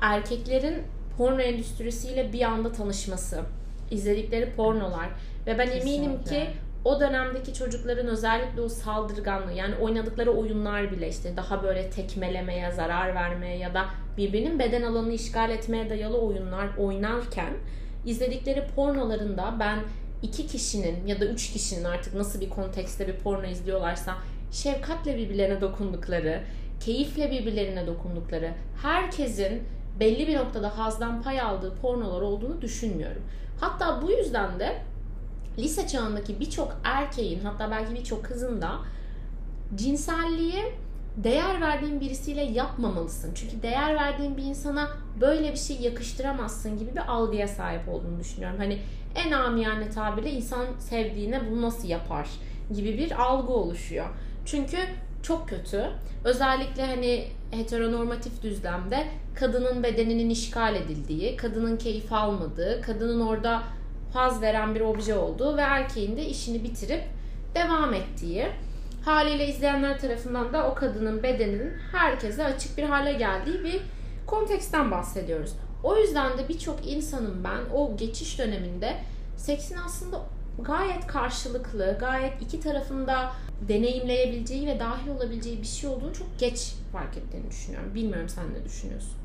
erkeklerin 0.00 0.82
porno 1.18 1.40
endüstrisiyle 1.40 2.32
bir 2.32 2.42
anda 2.42 2.72
tanışması, 2.72 3.40
izledikleri 3.90 4.50
pornolar 4.50 5.08
ve 5.46 5.58
ben 5.58 5.66
Kesinlikle. 5.66 5.94
eminim 5.94 6.24
ki 6.24 6.46
o 6.84 7.00
dönemdeki 7.00 7.54
çocukların 7.54 8.06
özellikle 8.06 8.60
o 8.60 8.68
saldırganlığı 8.68 9.52
yani 9.52 9.74
oynadıkları 9.76 10.30
oyunlar 10.30 10.92
bile 10.92 11.08
işte 11.08 11.36
daha 11.36 11.62
böyle 11.62 11.90
tekmelemeye, 11.90 12.72
zarar 12.72 13.14
vermeye 13.14 13.56
ya 13.58 13.74
da 13.74 13.86
birbirinin 14.16 14.58
beden 14.58 14.82
alanını 14.82 15.12
işgal 15.12 15.50
etmeye 15.50 15.90
dayalı 15.90 16.18
oyunlar 16.18 16.68
oynarken 16.78 17.52
izledikleri 18.06 18.66
pornolarında 18.76 19.54
ben 19.60 19.78
iki 20.22 20.46
kişinin 20.46 21.06
ya 21.06 21.20
da 21.20 21.24
üç 21.26 21.52
kişinin 21.52 21.84
artık 21.84 22.14
nasıl 22.14 22.40
bir 22.40 22.50
kontekste 22.50 23.08
bir 23.08 23.16
porno 23.16 23.46
izliyorlarsa 23.46 24.14
şefkatle 24.52 25.16
birbirlerine 25.16 25.60
dokundukları, 25.60 26.42
keyifle 26.80 27.30
birbirlerine 27.30 27.86
dokundukları, 27.86 28.50
herkesin 28.82 29.62
belli 30.00 30.28
bir 30.28 30.36
noktada 30.36 30.78
hazdan 30.78 31.22
pay 31.22 31.40
aldığı 31.40 31.74
pornolar 31.74 32.20
olduğunu 32.20 32.62
düşünmüyorum. 32.62 33.22
Hatta 33.60 34.02
bu 34.02 34.10
yüzden 34.10 34.60
de 34.60 34.76
lise 35.58 35.86
çağındaki 35.86 36.40
birçok 36.40 36.76
erkeğin 36.84 37.40
hatta 37.40 37.70
belki 37.70 37.94
birçok 37.94 38.24
kızın 38.24 38.62
da 38.62 38.78
cinselliği 39.74 40.62
değer 41.16 41.60
verdiğin 41.60 42.00
birisiyle 42.00 42.42
yapmamalısın. 42.42 43.34
Çünkü 43.34 43.62
değer 43.62 43.94
verdiğin 43.94 44.36
bir 44.36 44.42
insana 44.42 44.88
böyle 45.20 45.52
bir 45.52 45.58
şey 45.58 45.80
yakıştıramazsın 45.80 46.78
gibi 46.78 46.92
bir 46.92 47.12
algıya 47.12 47.48
sahip 47.48 47.88
olduğunu 47.88 48.20
düşünüyorum. 48.20 48.58
Hani 48.58 48.78
en 49.14 49.32
amiyane 49.32 49.90
tabirle 49.90 50.30
insan 50.30 50.66
sevdiğine 50.78 51.50
bunu 51.50 51.62
nasıl 51.62 51.88
yapar 51.88 52.28
gibi 52.74 52.98
bir 52.98 53.22
algı 53.22 53.52
oluşuyor. 53.52 54.06
Çünkü 54.44 54.76
çok 55.22 55.48
kötü. 55.48 55.90
Özellikle 56.24 56.86
hani 56.86 57.26
heteronormatif 57.50 58.42
düzlemde 58.42 59.06
kadının 59.34 59.82
bedeninin 59.82 60.30
işgal 60.30 60.76
edildiği, 60.76 61.36
kadının 61.36 61.76
keyif 61.76 62.12
almadığı, 62.12 62.80
kadının 62.82 63.20
orada 63.20 63.62
haz 64.14 64.42
veren 64.42 64.74
bir 64.74 64.80
obje 64.80 65.14
olduğu 65.14 65.56
ve 65.56 65.60
erkeğin 65.60 66.16
de 66.16 66.26
işini 66.26 66.64
bitirip 66.64 67.04
devam 67.54 67.94
ettiği. 67.94 68.48
Haliyle 69.04 69.46
izleyenler 69.48 70.00
tarafından 70.00 70.52
da 70.52 70.70
o 70.70 70.74
kadının 70.74 71.22
bedeninin 71.22 71.72
herkese 71.92 72.44
açık 72.44 72.78
bir 72.78 72.82
hale 72.82 73.12
geldiği 73.12 73.64
bir 73.64 73.82
konteksten 74.26 74.90
bahsediyoruz. 74.90 75.52
O 75.82 75.96
yüzden 75.96 76.38
de 76.38 76.48
birçok 76.48 76.86
insanın 76.86 77.44
ben 77.44 77.74
o 77.74 77.96
geçiş 77.96 78.38
döneminde 78.38 78.96
seksin 79.36 79.76
aslında 79.86 80.20
gayet 80.58 81.06
karşılıklı, 81.06 81.96
gayet 82.00 82.42
iki 82.42 82.60
tarafında 82.60 83.32
deneyimleyebileceği 83.68 84.66
ve 84.66 84.80
dahil 84.80 85.08
olabileceği 85.08 85.62
bir 85.62 85.66
şey 85.66 85.90
olduğunu 85.90 86.14
çok 86.14 86.38
geç 86.38 86.74
fark 86.92 87.16
ettiğini 87.16 87.50
düşünüyorum. 87.50 87.94
Bilmiyorum 87.94 88.28
sen 88.28 88.44
ne 88.54 88.64
düşünüyorsun? 88.64 89.21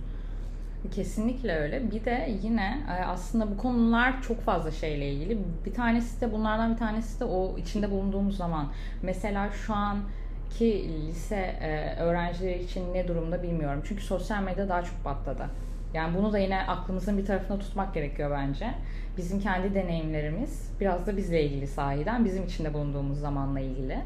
Kesinlikle 0.91 1.55
öyle. 1.55 1.91
Bir 1.91 2.05
de 2.05 2.29
yine 2.43 2.86
e, 2.89 3.03
aslında 3.03 3.51
bu 3.51 3.57
konular 3.57 4.22
çok 4.22 4.41
fazla 4.41 4.72
şeyle 4.72 5.12
ilgili. 5.12 5.39
Bir 5.65 5.74
tanesi 5.74 6.22
de 6.22 6.31
bunlardan 6.31 6.74
bir 6.74 6.77
tanesi 6.77 7.19
de 7.19 7.25
o 7.25 7.57
içinde 7.57 7.91
bulunduğumuz 7.91 8.38
zaman. 8.38 8.72
Mesela 9.01 9.50
şu 9.51 9.74
anki 9.74 10.89
lise 11.07 11.36
e, 11.36 11.96
öğrencileri 12.00 12.63
için 12.63 12.93
ne 12.93 13.07
durumda 13.07 13.43
bilmiyorum. 13.43 13.81
Çünkü 13.88 14.03
sosyal 14.03 14.43
medya 14.43 14.69
daha 14.69 14.84
çok 14.84 15.03
patladı. 15.03 15.50
Yani 15.93 16.17
bunu 16.17 16.34
da 16.34 16.38
yine 16.38 16.62
aklımızın 16.62 17.17
bir 17.17 17.25
tarafına 17.25 17.60
tutmak 17.60 17.93
gerekiyor 17.93 18.31
bence. 18.31 18.74
Bizim 19.17 19.39
kendi 19.39 19.75
deneyimlerimiz 19.75 20.72
biraz 20.79 21.07
da 21.07 21.17
bizle 21.17 21.43
ilgili 21.43 21.67
sahiden, 21.67 22.25
bizim 22.25 22.46
içinde 22.46 22.74
bulunduğumuz 22.74 23.19
zamanla 23.19 23.60
ilgili. 23.60 23.98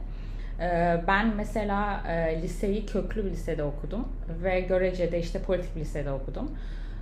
Ee, 0.61 1.01
ben 1.07 1.35
mesela 1.35 2.03
e, 2.07 2.41
liseyi 2.41 2.85
köklü 2.85 3.25
bir 3.25 3.31
lisede 3.31 3.63
okudum 3.63 4.07
ve 4.43 4.59
görecede 4.59 5.19
işte 5.19 5.41
politik 5.41 5.75
bir 5.75 5.81
lisede 5.81 6.11
okudum. 6.11 6.51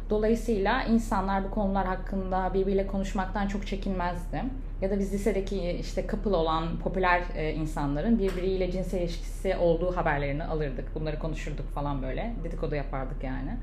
Dolayısıyla 0.09 0.83
insanlar 0.83 1.43
bu 1.43 1.51
konular 1.51 1.85
hakkında 1.85 2.53
birbiriyle 2.53 2.87
konuşmaktan 2.87 3.47
çok 3.47 3.67
çekinmezdi. 3.67 4.43
Ya 4.81 4.89
da 4.89 4.99
biz 4.99 5.13
lisedeki 5.13 5.71
işte 5.71 6.07
couple 6.11 6.35
olan 6.35 6.77
popüler 6.77 7.21
e, 7.35 7.53
insanların 7.53 8.19
birbiriyle 8.19 8.71
cinsel 8.71 9.01
ilişkisi 9.01 9.55
olduğu 9.55 9.97
haberlerini 9.97 10.43
alırdık. 10.43 10.95
Bunları 10.95 11.19
konuşurduk 11.19 11.69
falan 11.69 12.01
böyle. 12.01 12.33
Dedikodu 12.43 12.75
yapardık 12.75 13.23
yani. 13.23 13.57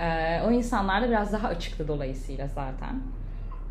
Ee, 0.00 0.40
o 0.46 0.50
insanlar 0.50 1.02
da 1.02 1.08
biraz 1.08 1.32
daha 1.32 1.48
açıktı 1.48 1.88
dolayısıyla 1.88 2.48
zaten. 2.48 3.02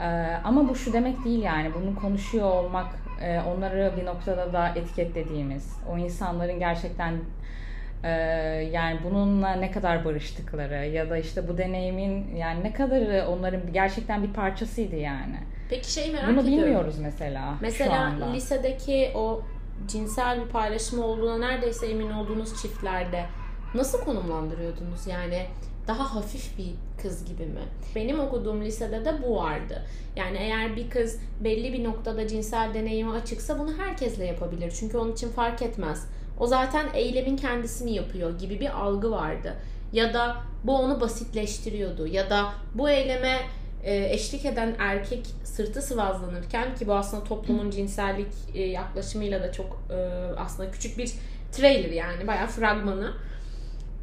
Ee, 0.01 0.37
ama 0.43 0.69
bu 0.69 0.75
şu 0.75 0.93
demek 0.93 1.25
değil 1.25 1.43
yani 1.43 1.71
bunu 1.73 1.95
konuşuyor 1.95 2.49
olmak 2.49 2.87
e, 3.21 3.41
onları 3.41 3.93
bir 3.97 4.05
noktada 4.05 4.53
da 4.53 4.69
etiketlediğimiz 4.69 5.77
o 5.93 5.97
insanların 5.97 6.59
gerçekten 6.59 7.13
e, 8.03 8.09
yani 8.71 8.99
bununla 9.03 9.51
ne 9.51 9.71
kadar 9.71 10.05
barıştıkları 10.05 10.85
ya 10.87 11.09
da 11.09 11.17
işte 11.17 11.47
bu 11.47 11.57
deneyimin 11.57 12.35
yani 12.35 12.63
ne 12.63 12.73
kadar 12.73 13.25
onların 13.25 13.73
gerçekten 13.73 14.23
bir 14.23 14.33
parçasıydı 14.33 14.95
yani. 14.95 15.37
Peki 15.69 15.91
şey 15.93 16.11
merak 16.11 16.29
Bunu 16.29 16.39
ediyorum. 16.41 16.63
bilmiyoruz 16.63 16.99
mesela. 16.99 17.55
Mesela 17.61 18.15
lisedeki 18.33 19.11
o 19.15 19.41
cinsel 19.87 20.45
bir 20.45 20.49
paylaşım 20.49 20.99
olduğuna 21.03 21.37
neredeyse 21.37 21.87
emin 21.87 22.11
olduğunuz 22.11 22.61
çiftlerde 22.61 23.25
nasıl 23.75 24.01
konumlandırıyordunuz? 24.01 25.07
Yani 25.07 25.45
daha 25.91 26.15
hafif 26.15 26.57
bir 26.57 26.73
kız 27.01 27.25
gibi 27.25 27.45
mi? 27.45 27.61
Benim 27.95 28.19
okuduğum 28.19 28.61
lisede 28.61 29.05
de 29.05 29.23
bu 29.23 29.35
vardı. 29.35 29.81
Yani 30.15 30.37
eğer 30.37 30.75
bir 30.75 30.89
kız 30.89 31.19
belli 31.43 31.73
bir 31.73 31.83
noktada 31.83 32.27
cinsel 32.27 32.73
deneyime 32.73 33.11
açıksa 33.11 33.59
bunu 33.59 33.77
herkesle 33.77 34.25
yapabilir. 34.25 34.73
Çünkü 34.79 34.97
onun 34.97 35.11
için 35.11 35.29
fark 35.29 35.61
etmez. 35.61 36.07
O 36.39 36.47
zaten 36.47 36.87
eylemin 36.93 37.37
kendisini 37.37 37.93
yapıyor 37.93 38.39
gibi 38.39 38.59
bir 38.59 38.81
algı 38.81 39.11
vardı. 39.11 39.55
Ya 39.93 40.13
da 40.13 40.37
bu 40.63 40.77
onu 40.77 41.01
basitleştiriyordu. 41.01 42.07
Ya 42.07 42.29
da 42.29 42.53
bu 42.75 42.89
eyleme 42.89 43.37
e, 43.83 44.13
eşlik 44.13 44.45
eden 44.45 44.75
erkek 44.79 45.25
sırtı 45.43 45.81
sıvazlanırken 45.81 46.75
ki 46.75 46.87
bu 46.87 46.93
aslında 46.93 47.23
toplumun 47.23 47.69
cinsellik 47.69 48.31
e, 48.55 48.61
yaklaşımıyla 48.61 49.43
da 49.43 49.51
çok 49.51 49.83
e, 49.89 49.95
aslında 50.37 50.71
küçük 50.71 50.97
bir 50.97 51.11
trailer 51.51 51.89
yani 51.89 52.27
bayağı 52.27 52.47
fragmanı 52.47 53.13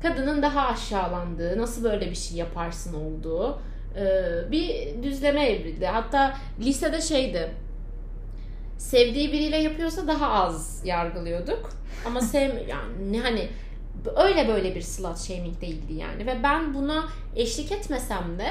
kadının 0.02 0.42
daha 0.42 0.66
aşağılandığı, 0.66 1.58
nasıl 1.58 1.84
böyle 1.84 2.10
bir 2.10 2.14
şey 2.14 2.36
yaparsın 2.38 2.94
olduğu 2.94 3.60
e, 3.96 4.04
bir 4.50 4.88
düzleme 5.02 5.46
evrildi. 5.46 5.86
Hatta 5.86 6.36
lisede 6.60 7.00
şeydi, 7.00 7.54
sevdiği 8.78 9.32
biriyle 9.32 9.56
yapıyorsa 9.56 10.06
daha 10.06 10.30
az 10.30 10.82
yargılıyorduk. 10.84 11.70
Ama 12.06 12.20
sev 12.34 12.68
yani 12.68 13.20
hani 13.20 13.48
öyle 14.16 14.48
böyle 14.48 14.74
bir 14.74 14.82
slut 14.82 15.18
shaming 15.18 15.60
değildi 15.60 15.92
yani. 15.92 16.26
Ve 16.26 16.42
ben 16.42 16.74
buna 16.74 17.08
eşlik 17.36 17.72
etmesem 17.72 18.38
de 18.38 18.48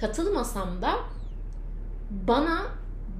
katılmasam 0.00 0.82
da 0.82 0.94
bana 2.10 2.66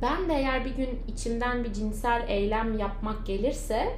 ben 0.03 0.29
de 0.29 0.35
eğer 0.35 0.65
bir 0.65 0.71
gün 0.71 0.99
içimden 1.09 1.65
bir 1.65 1.73
cinsel 1.73 2.25
eylem 2.29 2.79
yapmak 2.79 3.27
gelirse 3.27 3.97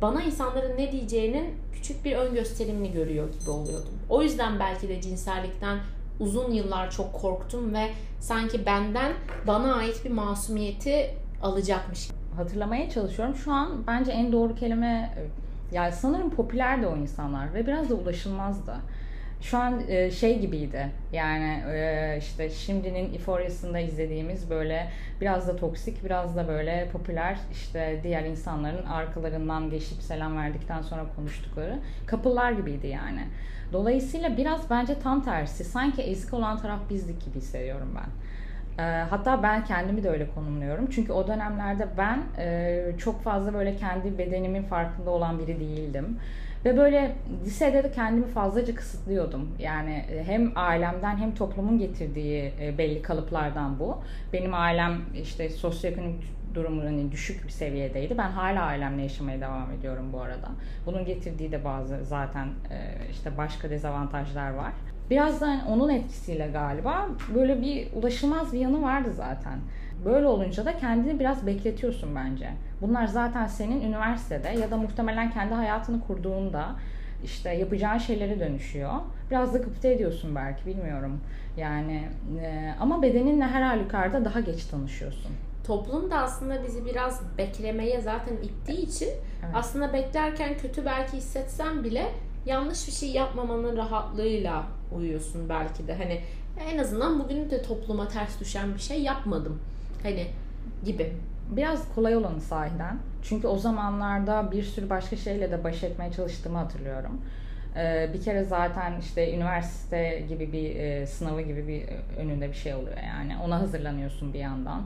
bana 0.00 0.22
insanların 0.22 0.78
ne 0.78 0.92
diyeceğinin 0.92 1.54
küçük 1.72 2.04
bir 2.04 2.16
ön 2.16 2.34
gösterimini 2.34 2.92
görüyor 2.92 3.28
gibi 3.40 3.50
oluyordum. 3.50 3.92
O 4.08 4.22
yüzden 4.22 4.60
belki 4.60 4.88
de 4.88 5.00
cinsellikten 5.00 5.78
uzun 6.20 6.52
yıllar 6.52 6.90
çok 6.90 7.12
korktum 7.12 7.74
ve 7.74 7.90
sanki 8.20 8.66
benden 8.66 9.12
bana 9.46 9.74
ait 9.74 10.04
bir 10.04 10.10
masumiyeti 10.10 11.14
alacakmış. 11.42 12.10
Hatırlamaya 12.36 12.90
çalışıyorum. 12.90 13.34
Şu 13.34 13.52
an 13.52 13.86
bence 13.86 14.12
en 14.12 14.32
doğru 14.32 14.54
kelime 14.54 15.14
yani 15.72 15.92
sanırım 15.92 16.30
popüler 16.30 16.82
de 16.82 16.86
o 16.86 16.96
insanlar 16.96 17.54
ve 17.54 17.66
biraz 17.66 17.90
da 17.90 17.94
ulaşılmaz 17.94 18.66
da. 18.66 18.76
Şu 19.40 19.58
an 19.58 19.80
e, 19.88 20.10
şey 20.10 20.38
gibiydi 20.38 20.90
yani 21.12 21.62
e, 21.72 22.16
işte 22.18 22.50
şimdinin 22.50 23.14
Euphoria'sında 23.14 23.78
izlediğimiz 23.78 24.50
böyle 24.50 24.88
biraz 25.20 25.48
da 25.48 25.56
toksik 25.56 26.04
biraz 26.04 26.36
da 26.36 26.48
böyle 26.48 26.88
popüler 26.92 27.38
işte 27.52 28.00
diğer 28.02 28.24
insanların 28.24 28.86
arkalarından 28.86 29.70
geçip 29.70 30.02
selam 30.02 30.36
verdikten 30.36 30.82
sonra 30.82 31.04
konuştukları 31.16 31.78
kapılar 32.06 32.52
gibiydi 32.52 32.86
yani. 32.86 33.20
Dolayısıyla 33.72 34.36
biraz 34.36 34.70
bence 34.70 34.98
tam 34.98 35.24
tersi 35.24 35.64
sanki 35.64 36.02
ezik 36.02 36.34
olan 36.34 36.58
taraf 36.58 36.80
bizdik 36.90 37.24
gibi 37.24 37.36
hissediyorum 37.36 37.96
ben. 37.96 38.08
E, 38.84 39.04
hatta 39.10 39.42
ben 39.42 39.64
kendimi 39.64 40.02
de 40.02 40.10
öyle 40.10 40.28
konumluyorum. 40.34 40.88
Çünkü 40.90 41.12
o 41.12 41.28
dönemlerde 41.28 41.88
ben 41.98 42.22
çok 42.98 43.22
fazla 43.22 43.54
böyle 43.54 43.76
kendi 43.76 44.18
bedenimin 44.18 44.62
farkında 44.62 45.10
olan 45.10 45.38
biri 45.38 45.60
değildim. 45.60 46.18
Ve 46.64 46.76
böyle 46.76 47.14
lisede 47.44 47.84
de 47.84 47.90
kendimi 47.90 48.26
fazlaca 48.26 48.74
kısıtlıyordum. 48.74 49.48
Yani 49.58 50.04
e, 50.12 50.24
hem 50.24 50.52
ailemden 50.54 51.16
hem 51.16 51.34
toplumun 51.34 51.78
getirdiği 51.78 52.52
e, 52.60 52.78
belli 52.78 53.02
kalıplardan 53.02 53.78
bu. 53.78 53.98
Benim 54.32 54.54
ailem 54.54 55.00
işte 55.14 55.50
sosyoekonomik 55.50 56.38
durumu 56.54 56.84
hani 56.84 57.12
düşük 57.12 57.44
bir 57.44 57.50
seviyedeydi. 57.50 58.18
Ben 58.18 58.30
hala 58.30 58.62
ailemle 58.62 59.02
yaşamaya 59.02 59.40
devam 59.40 59.70
ediyorum 59.72 60.12
bu 60.12 60.20
arada. 60.20 60.48
Bunun 60.86 61.04
getirdiği 61.04 61.52
de 61.52 61.64
bazı 61.64 62.04
zaten 62.04 62.46
e, 62.46 62.76
işte 63.10 63.36
başka 63.36 63.70
dezavantajlar 63.70 64.50
var. 64.50 64.72
Biraz 65.10 65.40
da 65.40 65.60
onun 65.68 65.88
etkisiyle 65.88 66.48
galiba 66.52 67.08
böyle 67.34 67.62
bir 67.62 67.92
ulaşılmaz 67.92 68.52
bir 68.52 68.58
yanı 68.58 68.82
vardı 68.82 69.12
zaten. 69.12 69.58
Böyle 70.04 70.26
olunca 70.26 70.66
da 70.66 70.76
kendini 70.76 71.20
biraz 71.20 71.46
bekletiyorsun 71.46 72.16
bence. 72.16 72.50
Bunlar 72.80 73.06
zaten 73.06 73.46
senin 73.46 73.80
üniversitede 73.80 74.48
ya 74.48 74.70
da 74.70 74.76
muhtemelen 74.76 75.30
kendi 75.30 75.54
hayatını 75.54 76.00
kurduğunda 76.00 76.76
işte 77.24 77.50
yapacağın 77.50 77.98
şeylere 77.98 78.40
dönüşüyor. 78.40 78.92
Biraz 79.30 79.54
da 79.54 79.58
gıpta 79.58 79.88
ediyorsun 79.88 80.34
belki 80.34 80.66
bilmiyorum. 80.66 81.20
Yani 81.56 82.08
e, 82.40 82.74
ama 82.80 83.02
bedeninle 83.02 83.44
her 83.44 83.62
halükarda 83.62 84.24
daha 84.24 84.40
geç 84.40 84.64
tanışıyorsun. 84.64 85.32
Toplum 85.66 86.10
da 86.10 86.18
aslında 86.18 86.64
bizi 86.64 86.86
biraz 86.86 87.22
beklemeye 87.38 88.00
zaten 88.00 88.34
ittiği 88.36 88.80
için 88.80 89.08
evet. 89.08 89.54
aslında 89.54 89.92
beklerken 89.92 90.58
kötü 90.58 90.84
belki 90.84 91.16
hissetsen 91.16 91.84
bile 91.84 92.06
yanlış 92.46 92.86
bir 92.86 92.92
şey 92.92 93.10
yapmamanın 93.10 93.76
rahatlığıyla 93.76 94.64
uyuyorsun 94.96 95.48
belki 95.48 95.86
de. 95.86 95.94
Hani 95.94 96.20
en 96.72 96.78
azından 96.78 97.20
bugün 97.20 97.50
de 97.50 97.62
topluma 97.62 98.08
ters 98.08 98.40
düşen 98.40 98.74
bir 98.74 98.80
şey 98.80 99.02
yapmadım. 99.02 99.60
Hani 100.02 100.26
gibi. 100.84 101.12
Biraz 101.50 101.94
kolay 101.94 102.16
olanı 102.16 102.40
sahiden. 102.40 102.98
Çünkü 103.22 103.46
o 103.46 103.58
zamanlarda 103.58 104.52
bir 104.52 104.62
sürü 104.62 104.90
başka 104.90 105.16
şeyle 105.16 105.50
de 105.50 105.64
baş 105.64 105.82
etmeye 105.82 106.12
çalıştığımı 106.12 106.58
hatırlıyorum. 106.58 107.20
Ee, 107.76 108.10
bir 108.14 108.22
kere 108.22 108.44
zaten 108.44 109.00
işte 109.00 109.34
üniversite 109.34 110.24
gibi 110.28 110.52
bir 110.52 110.76
e, 110.76 111.06
sınavı 111.06 111.40
gibi 111.40 111.68
bir 111.68 111.84
önünde 112.16 112.48
bir 112.48 112.54
şey 112.54 112.74
oluyor 112.74 112.96
yani. 113.06 113.36
Ona 113.44 113.60
hazırlanıyorsun 113.60 114.34
bir 114.34 114.38
yandan. 114.38 114.82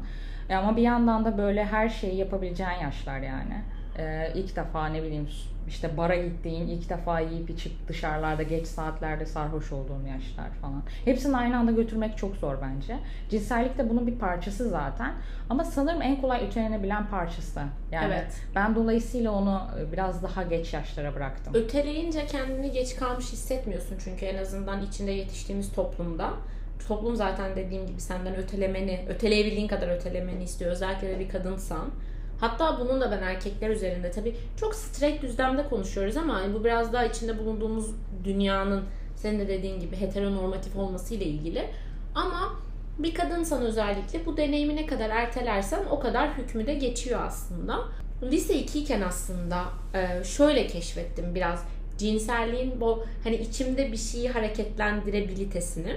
E, 0.48 0.54
ama 0.54 0.76
bir 0.76 0.82
yandan 0.82 1.24
da 1.24 1.38
böyle 1.38 1.64
her 1.64 1.88
şeyi 1.88 2.16
yapabileceğin 2.16 2.80
yaşlar 2.82 3.18
yani. 3.18 3.62
Ee, 3.98 4.32
ilk 4.34 4.56
defa 4.56 4.86
ne 4.86 5.02
bileyim 5.02 5.28
işte 5.68 5.96
bara 5.96 6.16
gittiğin, 6.16 6.68
ilk 6.68 6.90
defa 6.90 7.20
yiyip 7.20 7.50
içip 7.50 7.88
dışarılarda 7.88 8.42
geç 8.42 8.66
saatlerde 8.66 9.26
sarhoş 9.26 9.72
olduğun 9.72 10.06
yaşlar 10.06 10.50
falan. 10.60 10.82
Hepsini 11.04 11.36
aynı 11.36 11.58
anda 11.58 11.72
götürmek 11.72 12.18
çok 12.18 12.36
zor 12.36 12.56
bence. 12.62 12.98
Cinsellik 13.30 13.78
de 13.78 13.90
bunun 13.90 14.06
bir 14.06 14.18
parçası 14.18 14.68
zaten. 14.68 15.12
Ama 15.50 15.64
sanırım 15.64 16.02
en 16.02 16.20
kolay 16.20 16.46
ötelenebilen 16.46 17.06
parçası. 17.06 17.60
Yani 17.92 18.14
Evet. 18.14 18.42
ben 18.54 18.74
dolayısıyla 18.74 19.32
onu 19.32 19.62
biraz 19.92 20.22
daha 20.22 20.42
geç 20.42 20.74
yaşlara 20.74 21.14
bıraktım. 21.14 21.54
Öteleyince 21.54 22.26
kendini 22.26 22.72
geç 22.72 22.96
kalmış 22.96 23.32
hissetmiyorsun 23.32 23.96
çünkü 24.04 24.26
en 24.26 24.38
azından 24.38 24.82
içinde 24.82 25.10
yetiştiğimiz 25.10 25.72
toplumda. 25.72 26.30
Toplum 26.88 27.16
zaten 27.16 27.56
dediğim 27.56 27.86
gibi 27.86 28.00
senden 28.00 28.36
ötelemeni, 28.36 29.04
öteleyebildiğin 29.08 29.68
kadar 29.68 29.88
ötelemeni 29.88 30.42
istiyor. 30.44 30.70
Özellikle 30.70 31.08
de 31.08 31.20
bir 31.20 31.28
kadınsan. 31.28 31.90
Hatta 32.42 32.80
bunun 32.80 33.00
da 33.00 33.10
ben 33.10 33.22
erkekler 33.22 33.70
üzerinde 33.70 34.10
tabii 34.10 34.36
çok 34.56 34.74
straight 34.74 35.22
düzlemde 35.22 35.68
konuşuyoruz 35.68 36.16
ama 36.16 36.34
hani 36.34 36.54
bu 36.54 36.64
biraz 36.64 36.92
daha 36.92 37.04
içinde 37.04 37.38
bulunduğumuz 37.38 37.86
dünyanın 38.24 38.84
senin 39.16 39.38
de 39.38 39.48
dediğin 39.48 39.80
gibi 39.80 39.96
heteronormatif 39.96 40.76
olmasıyla 40.76 41.26
ilgili. 41.26 41.70
Ama 42.14 42.52
bir 42.98 43.14
kadınsan 43.14 43.62
özellikle 43.62 44.26
bu 44.26 44.36
deneyimi 44.36 44.76
ne 44.76 44.86
kadar 44.86 45.10
ertelersen 45.10 45.84
o 45.90 46.00
kadar 46.00 46.38
hükmü 46.38 46.66
de 46.66 46.74
geçiyor 46.74 47.20
aslında. 47.22 47.78
Lise 48.22 48.54
2 48.54 48.78
iken 48.78 49.00
aslında 49.00 49.64
e, 49.94 50.24
şöyle 50.24 50.66
keşfettim 50.66 51.34
biraz 51.34 51.64
cinselliğin 51.98 52.80
bu 52.80 53.04
hani 53.24 53.36
içimde 53.36 53.92
bir 53.92 53.96
şeyi 53.96 54.28
hareketlendirebilitesini. 54.28 55.96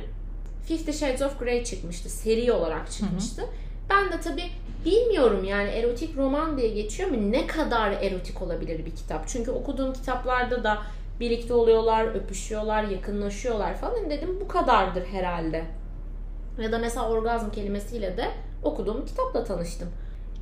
Fifty 0.65 0.91
Shades 0.91 1.21
of 1.21 1.39
Grey 1.39 1.63
çıkmıştı. 1.63 2.09
Seri 2.09 2.51
olarak 2.51 2.91
çıkmıştı. 2.91 3.41
Ben 3.89 4.11
de 4.11 4.21
tabii 4.21 4.49
bilmiyorum 4.85 5.43
yani 5.43 5.69
erotik 5.69 6.17
roman 6.17 6.57
diye 6.57 6.69
geçiyor 6.69 7.09
mu? 7.09 7.31
Ne 7.31 7.47
kadar 7.47 7.91
erotik 7.91 8.41
olabilir 8.41 8.85
bir 8.85 8.95
kitap? 8.95 9.27
Çünkü 9.27 9.51
okuduğum 9.51 9.93
kitaplarda 9.93 10.63
da 10.63 10.77
birlikte 11.19 11.53
oluyorlar, 11.53 12.15
öpüşüyorlar, 12.15 12.83
yakınlaşıyorlar 12.83 13.75
falan. 13.75 14.09
Dedim 14.09 14.37
bu 14.41 14.47
kadardır 14.47 15.05
herhalde. 15.05 15.63
Ya 16.61 16.71
da 16.71 16.79
mesela 16.79 17.09
orgazm 17.09 17.49
kelimesiyle 17.51 18.17
de 18.17 18.31
okuduğum 18.63 19.05
kitapla 19.05 19.43
tanıştım. 19.43 19.87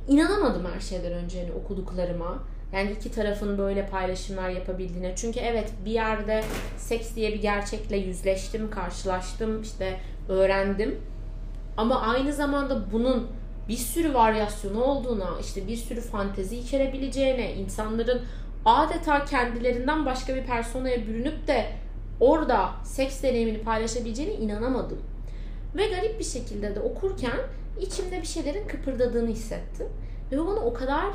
İnanamadım 0.08 0.66
her 0.74 0.80
şeyden 0.80 1.12
önce 1.12 1.40
hani 1.40 1.52
okuduklarıma. 1.52 2.38
Yani 2.72 2.90
iki 2.90 3.10
tarafın 3.10 3.58
böyle 3.58 3.86
paylaşımlar 3.86 4.48
yapabildiğine. 4.48 5.16
Çünkü 5.16 5.40
evet 5.40 5.72
bir 5.84 5.90
yerde 5.90 6.44
seks 6.76 7.14
diye 7.14 7.32
bir 7.32 7.42
gerçekle 7.42 7.96
yüzleştim, 7.96 8.70
karşılaştım, 8.70 9.62
işte 9.62 10.00
öğrendim. 10.28 11.00
Ama 11.76 12.00
aynı 12.00 12.32
zamanda 12.32 12.92
bunun 12.92 13.26
bir 13.68 13.76
sürü 13.76 14.14
varyasyonu 14.14 14.84
olduğuna, 14.84 15.30
işte 15.40 15.68
bir 15.68 15.76
sürü 15.76 16.00
fantezi 16.00 16.56
içerebileceğine, 16.56 17.54
insanların 17.54 18.22
adeta 18.64 19.24
kendilerinden 19.24 20.06
başka 20.06 20.34
bir 20.34 20.44
personaya 20.44 21.06
bürünüp 21.06 21.46
de 21.46 21.66
orada 22.20 22.70
seks 22.84 23.22
deneyimini 23.22 23.58
paylaşabileceğine 23.58 24.34
inanamadım. 24.34 24.98
Ve 25.76 25.86
garip 25.86 26.18
bir 26.18 26.24
şekilde 26.24 26.74
de 26.74 26.80
okurken 26.80 27.40
içimde 27.80 28.22
bir 28.22 28.26
şeylerin 28.26 28.68
kıpırdadığını 28.68 29.30
hissettim. 29.30 29.86
Ve 30.32 30.38
bu 30.38 30.46
bana 30.46 30.60
o 30.60 30.74
kadar 30.74 31.12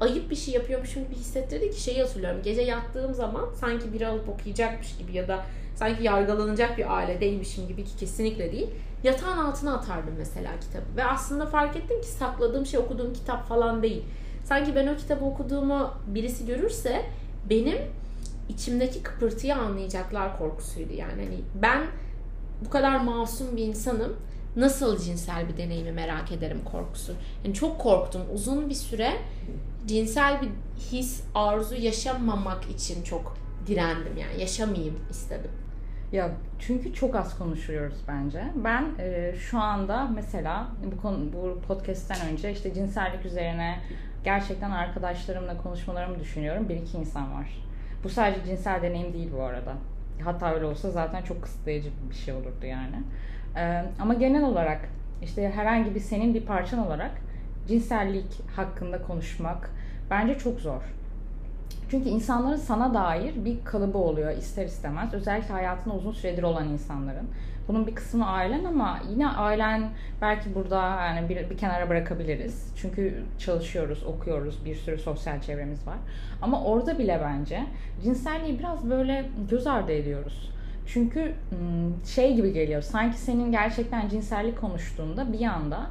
ayıp 0.00 0.30
bir 0.30 0.36
şey 0.36 0.54
yapıyormuşum 0.54 1.04
gibi 1.04 1.14
hissettirdi 1.14 1.70
ki 1.70 1.82
şeyi 1.82 2.02
hatırlıyorum. 2.02 2.40
Gece 2.42 2.62
yattığım 2.62 3.14
zaman 3.14 3.48
sanki 3.60 3.92
biri 3.92 4.06
alıp 4.06 4.28
okuyacakmış 4.28 4.96
gibi 4.98 5.12
ya 5.12 5.28
da 5.28 5.44
sanki 5.74 6.04
yargılanacak 6.04 6.78
bir 6.78 6.96
ailedeymişim 6.96 7.68
gibi 7.68 7.84
ki 7.84 7.96
kesinlikle 7.96 8.52
değil. 8.52 8.68
Yatağın 9.06 9.38
altına 9.38 9.74
atardım 9.74 10.14
mesela 10.18 10.60
kitabı. 10.60 10.84
Ve 10.96 11.04
aslında 11.04 11.46
fark 11.46 11.76
ettim 11.76 12.00
ki 12.00 12.06
sakladığım 12.06 12.66
şey 12.66 12.80
okuduğum 12.80 13.12
kitap 13.12 13.48
falan 13.48 13.82
değil. 13.82 14.04
Sanki 14.44 14.74
ben 14.74 14.86
o 14.86 14.96
kitabı 14.96 15.24
okuduğumu 15.24 15.90
birisi 16.06 16.46
görürse 16.46 17.02
benim 17.50 17.78
içimdeki 18.48 19.02
kıpırtıyı 19.02 19.56
anlayacaklar 19.56 20.38
korkusuydu. 20.38 20.92
Yani 20.92 21.24
hani 21.24 21.40
ben 21.62 21.86
bu 22.64 22.70
kadar 22.70 23.00
masum 23.00 23.56
bir 23.56 23.62
insanım. 23.62 24.16
Nasıl 24.56 24.98
cinsel 24.98 25.48
bir 25.48 25.56
deneyimi 25.56 25.92
merak 25.92 26.32
ederim 26.32 26.60
korkusu. 26.72 27.12
Yani 27.44 27.54
çok 27.54 27.80
korktum. 27.80 28.22
Uzun 28.34 28.68
bir 28.68 28.74
süre 28.74 29.12
cinsel 29.86 30.42
bir 30.42 30.48
his, 30.78 31.22
arzu 31.34 31.74
yaşamamak 31.74 32.70
için 32.70 33.02
çok 33.02 33.36
direndim 33.66 34.16
yani. 34.16 34.40
Yaşamayayım 34.40 34.98
istedim. 35.10 35.50
Ya 36.12 36.30
çünkü 36.58 36.94
çok 36.94 37.16
az 37.16 37.38
konuşuyoruz 37.38 37.96
bence. 38.08 38.44
Ben 38.64 38.84
e, 38.98 39.34
şu 39.38 39.58
anda 39.58 40.08
mesela 40.14 40.66
bu 40.92 41.02
konu 41.02 41.32
bu 41.32 41.60
podcast'ten 41.68 42.32
önce 42.32 42.52
işte 42.52 42.74
cinsellik 42.74 43.26
üzerine 43.26 43.78
gerçekten 44.24 44.70
arkadaşlarımla 44.70 45.56
konuşmalarımı 45.56 46.20
düşünüyorum. 46.20 46.68
Bir 46.68 46.76
iki 46.76 46.98
insan 46.98 47.34
var. 47.34 47.62
Bu 48.04 48.08
sadece 48.08 48.44
cinsel 48.44 48.82
deneyim 48.82 49.12
değil 49.12 49.30
bu 49.36 49.42
arada. 49.42 49.72
Hatta 50.24 50.54
öyle 50.54 50.64
olsa 50.64 50.90
zaten 50.90 51.22
çok 51.22 51.42
kısıtlayıcı 51.42 51.90
bir 52.10 52.14
şey 52.14 52.34
olurdu 52.34 52.66
yani. 52.66 52.96
E, 53.56 53.84
ama 54.00 54.14
genel 54.14 54.44
olarak 54.44 54.80
işte 55.22 55.50
herhangi 55.54 55.94
bir 55.94 56.00
senin 56.00 56.34
bir 56.34 56.42
parçan 56.42 56.86
olarak 56.86 57.10
cinsellik 57.68 58.56
hakkında 58.56 59.02
konuşmak 59.02 59.70
bence 60.10 60.38
çok 60.38 60.60
zor. 60.60 60.82
Çünkü 61.90 62.08
insanların 62.08 62.56
sana 62.56 62.94
dair 62.94 63.44
bir 63.44 63.64
kalıbı 63.64 63.98
oluyor 63.98 64.36
ister 64.36 64.66
istemez. 64.66 65.14
Özellikle 65.14 65.54
hayatında 65.54 65.94
uzun 65.94 66.12
süredir 66.12 66.42
olan 66.42 66.68
insanların. 66.68 67.26
Bunun 67.68 67.86
bir 67.86 67.94
kısmı 67.94 68.26
ailen 68.26 68.64
ama 68.64 68.98
yine 69.10 69.28
ailen 69.28 69.90
belki 70.22 70.54
burada 70.54 70.80
yani 70.82 71.28
bir, 71.28 71.50
bir 71.50 71.58
kenara 71.58 71.88
bırakabiliriz. 71.88 72.72
Çünkü 72.76 73.22
çalışıyoruz, 73.38 74.04
okuyoruz, 74.04 74.64
bir 74.64 74.74
sürü 74.74 74.98
sosyal 74.98 75.40
çevremiz 75.40 75.86
var. 75.86 75.96
Ama 76.42 76.64
orada 76.64 76.98
bile 76.98 77.20
bence 77.24 77.66
cinselliği 78.02 78.58
biraz 78.58 78.90
böyle 78.90 79.24
göz 79.50 79.66
ardı 79.66 79.92
ediyoruz. 79.92 80.50
Çünkü 80.86 81.34
şey 82.06 82.34
gibi 82.34 82.52
geliyor. 82.52 82.82
Sanki 82.82 83.18
senin 83.18 83.52
gerçekten 83.52 84.08
cinsellik 84.08 84.60
konuştuğunda 84.60 85.32
bir 85.32 85.44
anda 85.44 85.86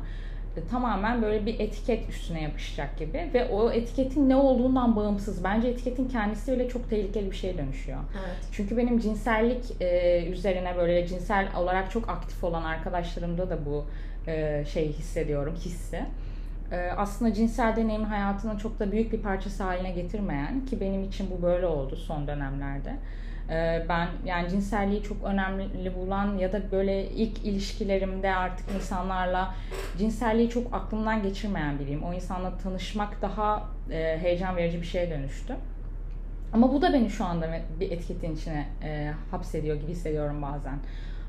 tamamen 0.72 1.22
böyle 1.22 1.46
bir 1.46 1.60
etiket 1.60 2.10
üstüne 2.10 2.41
yapışacak 2.41 2.98
gibi 2.98 3.30
ve 3.34 3.46
o 3.46 3.72
etiketin 3.72 4.30
ne 4.30 4.36
olduğundan 4.36 4.96
bağımsız. 4.96 5.44
Bence 5.44 5.68
etiketin 5.68 6.08
kendisi 6.08 6.52
bile 6.52 6.70
çok 6.70 6.89
tehlikeli 6.89 7.32
bir 7.32 7.36
şeye 7.36 7.58
dönüşüyor. 7.58 8.00
Evet. 8.13 8.38
Çünkü 8.52 8.78
benim 8.78 9.00
cinsellik 9.00 9.82
e, 9.82 10.26
üzerine 10.26 10.78
böyle 10.78 11.08
cinsel 11.08 11.48
olarak 11.58 11.91
çok 11.91 12.10
aktif 12.10 12.44
olan 12.44 12.63
arkadaşlarımda 12.63 13.50
da 13.50 13.65
bu 13.65 13.86
e, 14.28 14.65
şey 14.65 14.94
hissediyorum, 14.94 15.56
hissi. 15.56 16.06
E, 16.72 16.78
aslında 16.98 17.34
cinsel 17.34 17.76
deneyimi 17.76 18.06
hayatının 18.06 18.58
çok 18.58 18.80
da 18.80 18.91
büyük 18.91 19.13
bir 19.13 19.22
parçası 19.22 19.63
haline 19.63 19.91
getirmeyen 19.91 20.65
ki 20.65 20.82
benim 20.82 21.04
için 21.04 21.28
bu 21.38 21.41
böyle 21.41 21.65
oldu 21.65 21.96
son 21.96 22.28
dönemlerde. 22.28 22.96
Ee, 23.50 23.86
ben 23.90 24.08
yani 24.26 24.50
cinselliği 24.50 25.04
çok 25.04 25.24
önemli 25.24 25.96
bulan 25.96 26.38
ya 26.38 26.54
da 26.54 26.72
böyle 26.72 27.10
ilk 27.10 27.46
ilişkilerimde 27.46 28.36
artık 28.36 28.66
insanlarla 28.76 29.56
cinselliği 29.98 30.50
çok 30.50 30.74
aklımdan 30.74 31.24
geçirmeyen 31.24 31.80
biriyim. 31.80 32.04
O 32.04 32.14
insanla 32.14 32.58
tanışmak 32.58 33.22
daha 33.22 33.64
e, 33.92 34.18
heyecan 34.22 34.56
verici 34.56 34.82
bir 34.82 34.86
şeye 34.86 35.10
dönüştü. 35.10 35.56
Ama 36.54 36.74
bu 36.74 36.82
da 36.82 36.94
beni 36.94 37.10
şu 37.10 37.26
anda 37.26 37.50
bir 37.80 37.92
etiketin 37.92 38.36
içine 38.36 38.66
e, 38.84 39.12
hapsediyor 39.32 39.76
gibi 39.76 39.92
hissediyorum 39.92 40.42
bazen. 40.42 40.80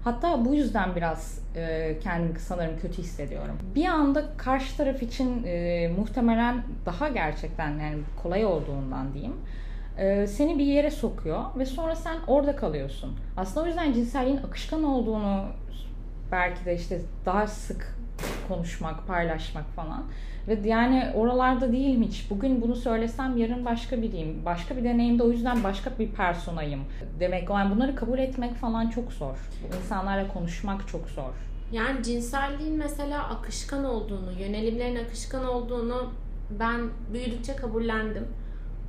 Hatta 0.05 0.45
bu 0.45 0.55
yüzden 0.55 0.97
biraz 0.97 1.39
e, 1.57 1.97
kendimi 2.03 2.39
sanırım 2.39 2.79
kötü 2.81 2.99
hissediyorum. 2.99 3.59
Bir 3.75 3.85
anda 3.85 4.25
karşı 4.37 4.77
taraf 4.77 5.03
için 5.03 5.45
e, 5.47 5.89
muhtemelen 5.99 6.63
daha 6.87 7.09
gerçekten 7.09 7.71
yani 7.71 7.99
kolay 8.23 8.45
olduğundan 8.45 9.15
diyeyim 9.15 9.35
e, 9.99 10.27
seni 10.27 10.59
bir 10.59 10.65
yere 10.65 10.91
sokuyor 10.91 11.45
ve 11.59 11.67
sonra 11.67 11.97
sen 11.97 12.17
orada 12.27 12.57
kalıyorsun. 12.57 13.17
Aslında 13.37 13.65
o 13.65 13.69
yüzden 13.69 13.93
cinselliğin 13.93 14.37
akışkan 14.37 14.85
olduğunu 14.85 15.45
belki 16.33 16.65
de 16.65 16.75
işte 16.75 17.01
daha 17.27 17.47
sık 17.47 17.97
konuşmak, 18.49 19.07
paylaşmak 19.07 19.65
falan. 19.77 20.05
Ve 20.49 20.69
yani 20.69 21.13
oralarda 21.15 21.73
değilim 21.73 22.03
hiç. 22.03 22.31
Bugün 22.31 22.63
bunu 22.63 22.77
söylesem 22.77 23.37
yarın 23.37 23.65
başka 23.65 24.03
biriyim. 24.03 24.45
Başka 24.45 24.77
bir 24.77 24.85
deneyimde 24.85 25.23
o 25.23 25.31
yüzden 25.31 25.65
başka 25.65 25.91
bir 25.99 26.09
personayım. 26.09 26.81
Demek 27.21 27.51
yani 27.51 27.75
bunları 27.75 27.95
kabul 27.97 28.19
etmek 28.19 28.55
falan 28.55 28.89
çok 28.89 29.13
zor. 29.13 29.37
İnsanlarla 29.83 30.29
konuşmak 30.29 30.89
çok 30.89 31.09
zor. 31.09 31.33
Yani 31.73 32.03
cinselliğin 32.03 32.79
mesela 32.79 33.29
akışkan 33.29 33.85
olduğunu, 33.85 34.33
yönelimlerin 34.41 35.05
akışkan 35.05 35.47
olduğunu 35.47 36.13
ben 36.51 36.81
büyüdükçe 37.13 37.57
kabullendim. 37.57 38.27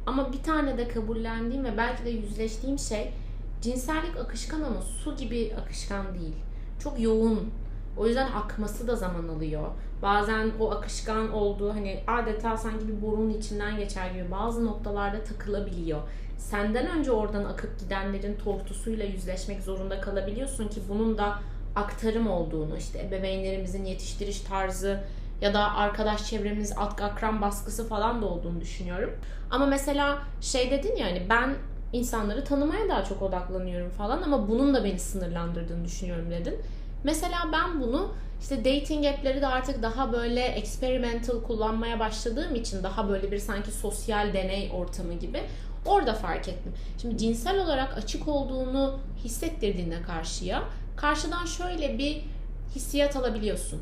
Ama 0.08 0.34
bir 0.34 0.44
tane 0.44 0.78
de 0.78 0.88
kabullendiğim 0.88 1.64
ve 1.64 1.78
belki 1.78 2.06
de 2.06 2.10
yüzleştiğim 2.10 2.80
şey 2.80 3.14
cinsellik 3.62 4.18
akışkan 4.18 4.62
ama 4.62 4.82
su 4.82 5.16
gibi 5.16 5.54
akışkan 5.62 6.06
değil. 6.14 6.36
Çok 6.80 7.00
yoğun. 7.00 7.52
O 7.98 8.08
yüzden 8.08 8.32
akması 8.32 8.88
da 8.88 8.96
zaman 8.96 9.28
alıyor. 9.28 9.68
bazen 10.02 10.52
o 10.60 10.72
akışkan 10.72 11.32
olduğu 11.32 11.70
hani 11.74 12.04
adeta 12.08 12.58
sanki 12.58 12.88
bir 12.88 13.02
borunun 13.02 13.30
içinden 13.30 13.78
geçer 13.78 14.12
gibi 14.12 14.32
bazı 14.32 14.66
noktalarda 14.66 15.24
takılabiliyor. 15.24 16.00
Senden 16.38 16.98
önce 16.98 17.12
oradan 17.12 17.46
akıp 17.46 17.80
gidenlerin 17.80 18.38
tortusuyla 18.38 19.06
yüzleşmek 19.06 19.62
zorunda 19.62 20.02
kalabiliyorsun 20.02 20.68
ki 20.68 20.82
bunun 20.90 21.18
da 21.18 21.40
aktarım 21.76 22.28
olduğunu 22.28 22.78
işte 22.78 23.00
ebeveynlerimizin 23.00 23.86
yetiştiriş 23.86 24.42
tarzı 24.42 25.04
ya 25.42 25.54
da 25.54 25.76
arkadaş 25.76 26.30
çevremiz 26.30 26.74
at 26.78 27.02
akran 27.02 27.42
baskısı 27.42 27.88
falan 27.88 28.22
da 28.22 28.26
olduğunu 28.26 28.62
düşünüyorum. 28.62 29.16
Ama 29.52 29.66
mesela 29.66 30.18
şey 30.42 30.72
dedin 30.72 30.96
ya 30.96 31.08
hani 31.08 31.26
ben 31.30 31.56
insanları 31.94 32.44
tanımaya 32.44 32.90
daha 32.90 33.04
çok 33.04 33.22
odaklanıyorum 33.22 33.90
falan 33.90 34.22
ama 34.22 34.50
bunun 34.50 34.74
da 34.74 34.84
beni 34.84 35.00
sınırlandırdığını 35.00 35.86
düşünüyorum 35.86 36.32
dedin. 36.32 36.56
Mesela 37.04 37.38
ben 37.54 37.82
bunu 37.82 38.12
işte 38.42 38.66
dating 38.66 39.06
app'leri 39.06 39.42
de 39.42 39.48
artık 39.48 39.84
daha 39.84 40.14
böyle 40.14 40.46
experimental 40.46 41.42
kullanmaya 41.44 42.00
başladığım 42.00 42.56
için 42.56 42.84
daha 42.84 43.10
böyle 43.10 43.32
bir 43.32 43.38
sanki 43.38 43.72
sosyal 43.72 44.34
deney 44.34 44.72
ortamı 44.74 45.14
gibi 45.14 45.44
orada 45.86 46.14
fark 46.14 46.48
ettim. 46.48 46.74
Şimdi 47.02 47.18
cinsel 47.18 47.60
olarak 47.60 47.98
açık 47.98 48.28
olduğunu 48.28 49.00
hissettirdiğinde 49.24 50.02
karşıya 50.02 50.64
karşıdan 50.96 51.46
şöyle 51.46 51.98
bir 51.98 52.24
hissiyat 52.76 53.16
alabiliyorsun. 53.16 53.82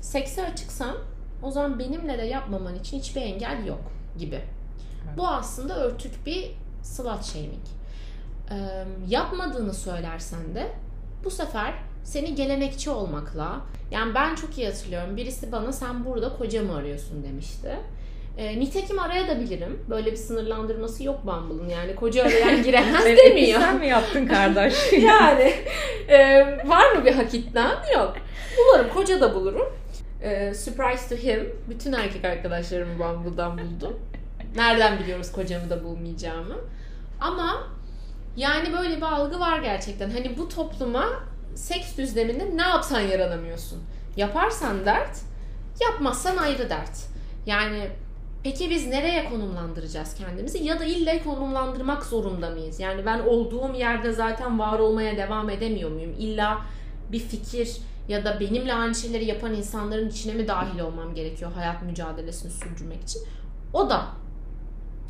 Sekse 0.00 0.46
açıksan 0.46 0.96
o 1.42 1.50
zaman 1.50 1.78
benimle 1.78 2.18
de 2.18 2.22
yapmaman 2.22 2.74
için 2.74 2.98
hiçbir 2.98 3.20
engel 3.20 3.66
yok 3.66 3.80
gibi. 4.18 4.34
Evet. 4.34 5.18
Bu 5.18 5.28
aslında 5.28 5.84
örtük 5.84 6.26
bir 6.26 6.50
slut 6.82 7.24
shaming. 7.24 7.66
Ee, 8.50 8.84
yapmadığını 9.08 9.74
söylersen 9.74 10.54
de 10.54 10.66
bu 11.24 11.30
sefer 11.30 11.74
seni 12.04 12.34
gelenekçi 12.34 12.90
olmakla 12.90 13.60
yani 13.90 14.14
ben 14.14 14.34
çok 14.34 14.58
iyi 14.58 14.66
hatırlıyorum 14.66 15.16
birisi 15.16 15.52
bana 15.52 15.72
sen 15.72 16.04
burada 16.04 16.36
kocamı 16.36 16.76
arıyorsun 16.76 17.24
demişti. 17.24 17.76
E, 18.38 18.60
nitekim 18.60 18.98
arayabilirim. 18.98 19.84
Böyle 19.90 20.12
bir 20.12 20.16
sınırlandırması 20.16 21.04
yok 21.04 21.20
Bumble'ın. 21.26 21.68
Yani 21.68 21.94
koca 21.94 22.24
arayan 22.24 22.62
giremez 22.64 23.04
demiyor. 23.04 23.60
Sen 23.60 23.78
mi 23.78 23.86
yaptın 23.86 24.26
kardeş? 24.26 24.74
yani 24.92 25.54
e, 26.08 26.40
var 26.68 26.92
mı 26.92 27.04
bir 27.04 27.12
hak 27.12 27.34
Yok. 27.94 28.14
Bulurum. 28.58 28.88
Koca 28.94 29.20
da 29.20 29.34
bulurum. 29.34 29.79
E, 30.22 30.54
surprise 30.54 31.08
to 31.08 31.22
him. 31.22 31.52
Bütün 31.68 31.92
erkek 31.92 32.24
arkadaşlarımı 32.24 32.98
Bumble'dan 32.98 33.58
buldum. 33.58 33.98
Nereden 34.56 34.98
biliyoruz 34.98 35.32
kocamı 35.32 35.70
da 35.70 35.84
bulmayacağımı. 35.84 36.56
Ama 37.20 37.68
yani 38.36 38.72
böyle 38.72 38.96
bir 38.96 39.02
algı 39.02 39.40
var 39.40 39.58
gerçekten. 39.58 40.10
Hani 40.10 40.38
bu 40.38 40.48
topluma 40.48 41.06
seks 41.54 41.96
düzleminde 41.96 42.56
ne 42.56 42.62
yapsan 42.62 43.00
yaranamıyorsun. 43.00 43.82
Yaparsan 44.16 44.86
dert, 44.86 45.20
yapmazsan 45.80 46.36
ayrı 46.36 46.70
dert. 46.70 47.06
Yani 47.46 47.90
peki 48.42 48.70
biz 48.70 48.86
nereye 48.86 49.24
konumlandıracağız 49.24 50.14
kendimizi 50.14 50.64
ya 50.64 50.80
da 50.80 50.84
illa 50.84 51.24
konumlandırmak 51.24 52.04
zorunda 52.04 52.50
mıyız? 52.50 52.80
Yani 52.80 53.06
ben 53.06 53.18
olduğum 53.18 53.74
yerde 53.74 54.12
zaten 54.12 54.58
var 54.58 54.78
olmaya 54.78 55.16
devam 55.16 55.50
edemiyor 55.50 55.90
muyum? 55.90 56.14
İlla 56.18 56.60
bir 57.12 57.18
fikir 57.18 57.76
ya 58.10 58.24
da 58.24 58.40
benimle 58.40 58.74
aynı 58.74 58.94
şeyleri 58.94 59.24
yapan 59.24 59.54
insanların 59.54 60.08
içine 60.08 60.34
mi 60.34 60.48
dahil 60.48 60.80
olmam 60.80 61.14
gerekiyor 61.14 61.52
hayat 61.52 61.82
mücadelesini 61.82 62.50
sürdürmek 62.50 63.02
için? 63.02 63.22
O 63.72 63.90
da 63.90 64.06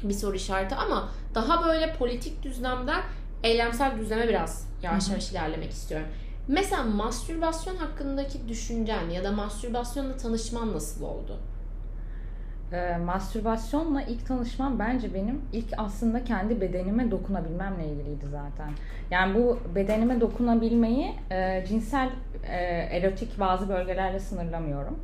bir 0.02 0.14
soru 0.14 0.36
işareti 0.36 0.74
ama 0.74 1.08
daha 1.34 1.64
böyle 1.64 1.94
politik 1.94 2.42
düzlemden 2.42 3.02
eylemsel 3.42 3.98
düzleme 3.98 4.28
biraz 4.28 4.68
yavaş 4.82 5.08
yavaş 5.08 5.30
ilerlemek 5.30 5.70
istiyorum. 5.70 6.08
Mesela 6.48 6.82
mastürbasyon 6.82 7.76
hakkındaki 7.76 8.48
düşüncen 8.48 9.10
ya 9.10 9.24
da 9.24 9.32
mastürbasyonla 9.32 10.16
tanışman 10.16 10.72
nasıl 10.72 11.04
oldu? 11.04 11.36
E, 12.72 12.96
mastürbasyonla 12.96 14.02
ilk 14.02 14.26
tanışmam 14.26 14.78
bence 14.78 15.14
benim 15.14 15.40
ilk 15.52 15.68
aslında 15.76 16.24
kendi 16.24 16.60
bedenime 16.60 17.10
dokunabilmemle 17.10 17.86
ilgiliydi 17.86 18.26
zaten. 18.30 18.70
Yani 19.10 19.34
bu 19.34 19.58
bedenime 19.74 20.20
dokunabilmeyi 20.20 21.14
e, 21.30 21.64
cinsel 21.68 22.10
e, 22.44 22.57
erotik 22.96 23.40
bazı 23.40 23.68
bölgelerle 23.68 24.20
sınırlamıyorum. 24.20 24.98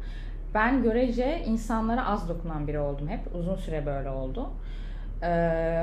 Ben 0.55 0.83
görece 0.83 1.43
insanlara 1.47 2.07
az 2.07 2.29
dokunan 2.29 2.69
biri 2.69 2.79
oldum 2.79 3.09
hep. 3.09 3.21
Uzun 3.35 3.57
süre 3.57 3.87
böyle 3.87 4.11
oldu. 4.11 4.51
E, 5.23 5.27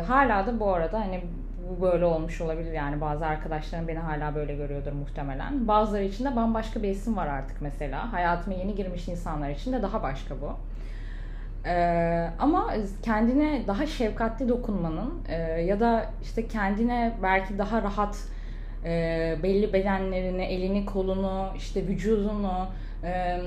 hala 0.08 0.48
da 0.48 0.60
bu 0.60 0.74
arada 0.74 1.00
hani 1.00 1.22
bu 1.70 1.82
böyle 1.82 2.06
olmuş 2.06 2.42
olabilir 2.42 2.72
yani 2.72 3.02
bazı 3.02 3.26
arkadaşlarım 3.26 3.88
beni 3.88 4.00
hala 4.00 4.36
böyle 4.36 4.56
görüyordur 4.56 4.92
muhtemelen. 4.92 5.68
Bazıları 5.68 6.04
için 6.04 6.26
de 6.26 6.36
bambaşka 6.36 6.84
bir 6.84 6.90
isim 6.90 7.18
var 7.18 7.28
artık 7.28 7.62
mesela. 7.62 8.14
Hayatıma 8.14 8.56
yeni 8.56 8.76
girmiş 8.76 9.08
insanlar 9.08 9.50
için 9.50 9.74
de 9.74 9.82
daha 9.82 10.04
başka 10.04 10.36
bu. 10.42 10.54
Ee, 11.66 12.30
ama 12.40 12.74
kendine 13.04 13.64
daha 13.68 13.86
şefkatli 13.86 14.50
dokunmanın 14.50 15.14
e, 15.28 15.36
ya 15.62 15.80
da 15.80 16.06
işte 16.22 16.48
kendine 16.48 17.14
belki 17.24 17.58
daha 17.58 17.82
rahat 17.82 18.18
e, 18.86 19.36
belli 19.44 19.74
bedenlerini, 19.74 20.44
elini, 20.44 20.86
kolunu, 20.86 21.48
işte 21.58 21.88
vücudunu 21.88 22.68
e, 23.04 23.40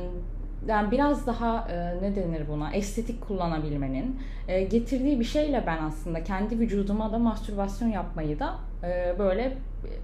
yani 0.69 0.91
biraz 0.91 1.27
daha 1.27 1.69
e, 1.71 2.03
ne 2.03 2.17
denir 2.17 2.49
buna 2.49 2.73
estetik 2.73 3.21
kullanabilmenin 3.21 4.21
e, 4.49 4.63
getirdiği 4.63 5.21
bir 5.21 5.25
şeyle 5.25 5.65
ben 5.67 5.79
aslında 5.83 6.25
kendi 6.25 6.59
vücuduma 6.59 7.13
da 7.13 7.19
mastürbasyon 7.19 7.89
yapmayı 7.89 8.39
da 8.39 8.55
e, 8.83 9.19
böyle 9.19 9.57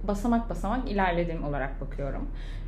basamak 0.07 0.49
basamak 0.49 0.91
ilerledim 0.91 1.43
olarak 1.43 1.81
bakıyorum. 1.81 2.27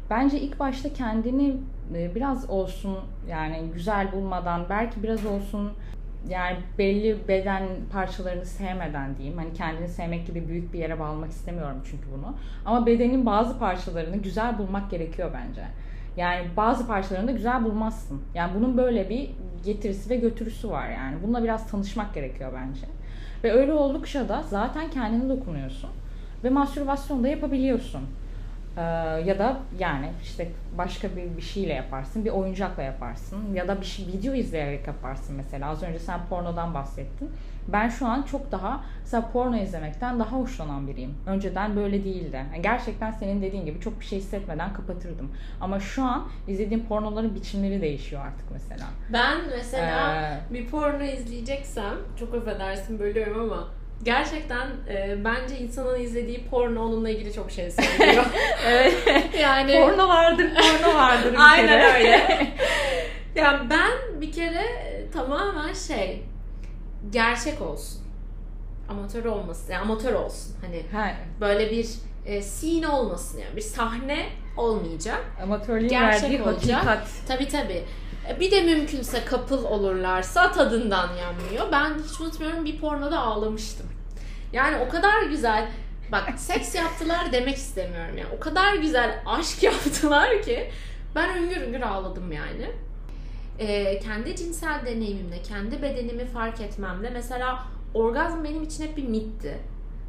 Bence 0.09 0.39
ilk 0.39 0.59
başta 0.59 0.93
kendini 0.93 1.57
e, 1.95 2.15
biraz 2.15 2.49
olsun 2.49 2.97
yani 3.29 3.61
güzel 3.73 4.11
bulmadan 4.11 4.65
belki 4.69 5.03
biraz 5.03 5.25
olsun 5.25 5.71
yani 6.29 6.57
belli 6.77 7.27
beden 7.27 7.63
parçalarını 7.91 8.45
sevmeden 8.45 9.17
diyeyim. 9.17 9.37
Hani 9.37 9.53
kendini 9.53 9.87
sevmek 9.87 10.27
gibi 10.27 10.47
büyük 10.47 10.73
bir 10.73 10.79
yere 10.79 10.99
bağlamak 10.99 11.31
istemiyorum 11.31 11.77
çünkü 11.91 12.07
bunu. 12.17 12.35
Ama 12.65 12.85
bedenin 12.85 13.25
bazı 13.25 13.59
parçalarını 13.59 14.17
güzel 14.17 14.57
bulmak 14.57 14.91
gerekiyor 14.91 15.31
bence. 15.33 15.61
Yani 16.17 16.47
bazı 16.57 16.87
parçalarını 16.87 17.27
da 17.27 17.31
güzel 17.31 17.63
bulmazsın. 17.63 18.21
Yani 18.33 18.51
bunun 18.55 18.77
böyle 18.77 19.09
bir 19.09 19.29
getirisi 19.65 20.09
ve 20.09 20.15
götürüsü 20.15 20.69
var 20.69 20.89
yani. 20.89 21.15
Bununla 21.23 21.43
biraz 21.43 21.71
tanışmak 21.71 22.13
gerekiyor 22.13 22.53
bence. 22.55 22.87
Ve 23.43 23.51
öyle 23.51 23.73
oldukça 23.73 24.29
da 24.29 24.43
zaten 24.49 24.89
kendine 24.89 25.29
dokunuyorsun. 25.29 25.89
Ve 26.43 26.49
mastürbasyon 26.49 27.23
da 27.23 27.27
yapabiliyorsun. 27.27 28.01
Ee, 28.77 28.81
ya 29.25 29.39
da 29.39 29.57
yani 29.79 30.09
işte 30.23 30.47
başka 30.77 31.09
bir, 31.15 31.37
bir 31.37 31.41
şeyle 31.41 31.73
yaparsın, 31.73 32.25
bir 32.25 32.29
oyuncakla 32.29 32.83
yaparsın 32.83 33.53
ya 33.53 33.67
da 33.67 33.81
bir 33.81 33.85
şey, 33.85 34.07
video 34.07 34.33
izleyerek 34.33 34.87
yaparsın 34.87 35.35
mesela. 35.35 35.69
Az 35.69 35.83
önce 35.83 35.99
sen 35.99 36.19
pornodan 36.29 36.73
bahsettin. 36.73 37.29
Ben 37.67 37.89
şu 37.89 38.07
an 38.07 38.21
çok 38.21 38.51
daha 38.51 38.83
mesela 39.01 39.31
porno 39.33 39.57
izlemekten 39.57 40.19
daha 40.19 40.31
hoşlanan 40.31 40.87
biriyim. 40.87 41.13
Önceden 41.25 41.75
böyle 41.75 42.03
değildi. 42.03 42.45
Yani 42.53 42.61
gerçekten 42.61 43.11
senin 43.11 43.41
dediğin 43.41 43.65
gibi 43.65 43.79
çok 43.79 43.99
bir 43.99 44.05
şey 44.05 44.19
hissetmeden 44.19 44.73
kapatırdım. 44.73 45.31
Ama 45.61 45.79
şu 45.79 46.03
an 46.03 46.27
izlediğim 46.47 46.85
pornoların 46.85 47.35
biçimleri 47.35 47.81
değişiyor 47.81 48.21
artık 48.25 48.45
mesela. 48.51 48.85
Ben 49.13 49.37
mesela 49.49 50.15
ee, 50.15 50.53
bir 50.53 50.67
porno 50.67 51.03
izleyeceksem 51.03 51.93
çok 52.19 52.35
affedersin 52.35 52.99
bölüyorum 52.99 53.51
ama 53.51 53.67
gerçekten 54.03 54.67
e, 54.89 55.17
bence 55.25 55.57
insanın 55.59 55.99
izlediği 55.99 56.47
porno 56.49 56.81
onunla 56.85 57.09
ilgili 57.09 57.33
çok 57.33 57.51
şey 57.51 57.71
söylüyor. 57.71 58.25
evet. 58.67 58.93
Yani 59.41 59.71
porno 59.71 60.07
vardır, 60.07 60.47
porno 60.55 60.95
vardır. 60.95 61.33
Bir 61.33 61.51
Aynen 61.51 61.67
kere. 61.67 61.93
öyle. 61.93 62.47
yani 63.35 63.69
ben 63.69 64.21
bir 64.21 64.31
kere 64.31 64.63
e, 64.63 65.11
tamamen 65.11 65.73
şey 65.73 66.23
gerçek 67.09 67.61
olsun. 67.61 68.01
Amatör 68.89 69.25
olmasın. 69.25 69.73
Yani 69.73 69.81
amatör 69.81 70.13
olsun. 70.13 70.55
Hani 70.61 70.83
ha. 70.91 71.11
böyle 71.39 71.71
bir 71.71 71.89
e, 72.25 72.41
scene 72.41 72.87
olmasın 72.87 73.39
yani. 73.39 73.55
Bir 73.55 73.61
sahne 73.61 74.25
olmayacak. 74.57 75.25
Amatörlüğün 75.43 75.87
gerçek 75.87 76.23
verdiği 76.23 76.41
olacak. 76.43 76.85
hakikat. 76.85 77.07
Tabii 77.27 77.47
tabii. 77.47 77.83
E, 78.29 78.39
bir 78.39 78.51
de 78.51 78.61
mümkünse 78.61 79.25
kapıl 79.25 79.63
olurlarsa 79.63 80.51
tadından 80.51 81.15
yanmıyor. 81.15 81.71
Ben 81.71 81.93
hiç 82.09 82.21
unutmuyorum 82.21 82.65
bir 82.65 82.79
pornoda 82.79 83.19
ağlamıştım. 83.19 83.87
Yani 84.53 84.77
o 84.77 84.89
kadar 84.89 85.23
güzel 85.23 85.71
bak 86.11 86.33
seks 86.37 86.75
yaptılar 86.75 87.31
demek 87.31 87.55
istemiyorum 87.55 88.17
yani. 88.17 88.29
O 88.37 88.39
kadar 88.39 88.75
güzel 88.75 89.23
aşk 89.25 89.63
yaptılar 89.63 90.41
ki 90.41 90.71
ben 91.15 91.37
üngür 91.37 91.61
üngür 91.61 91.81
ağladım 91.81 92.31
yani. 92.31 92.71
Ee, 93.59 93.99
kendi 93.99 94.35
cinsel 94.35 94.85
deneyimimle, 94.85 95.41
kendi 95.41 95.81
bedenimi 95.81 96.25
fark 96.25 96.61
etmemle 96.61 97.09
mesela 97.09 97.63
orgazm 97.93 98.43
benim 98.43 98.63
için 98.63 98.83
hep 98.83 98.97
bir 98.97 99.07
mitti. 99.07 99.57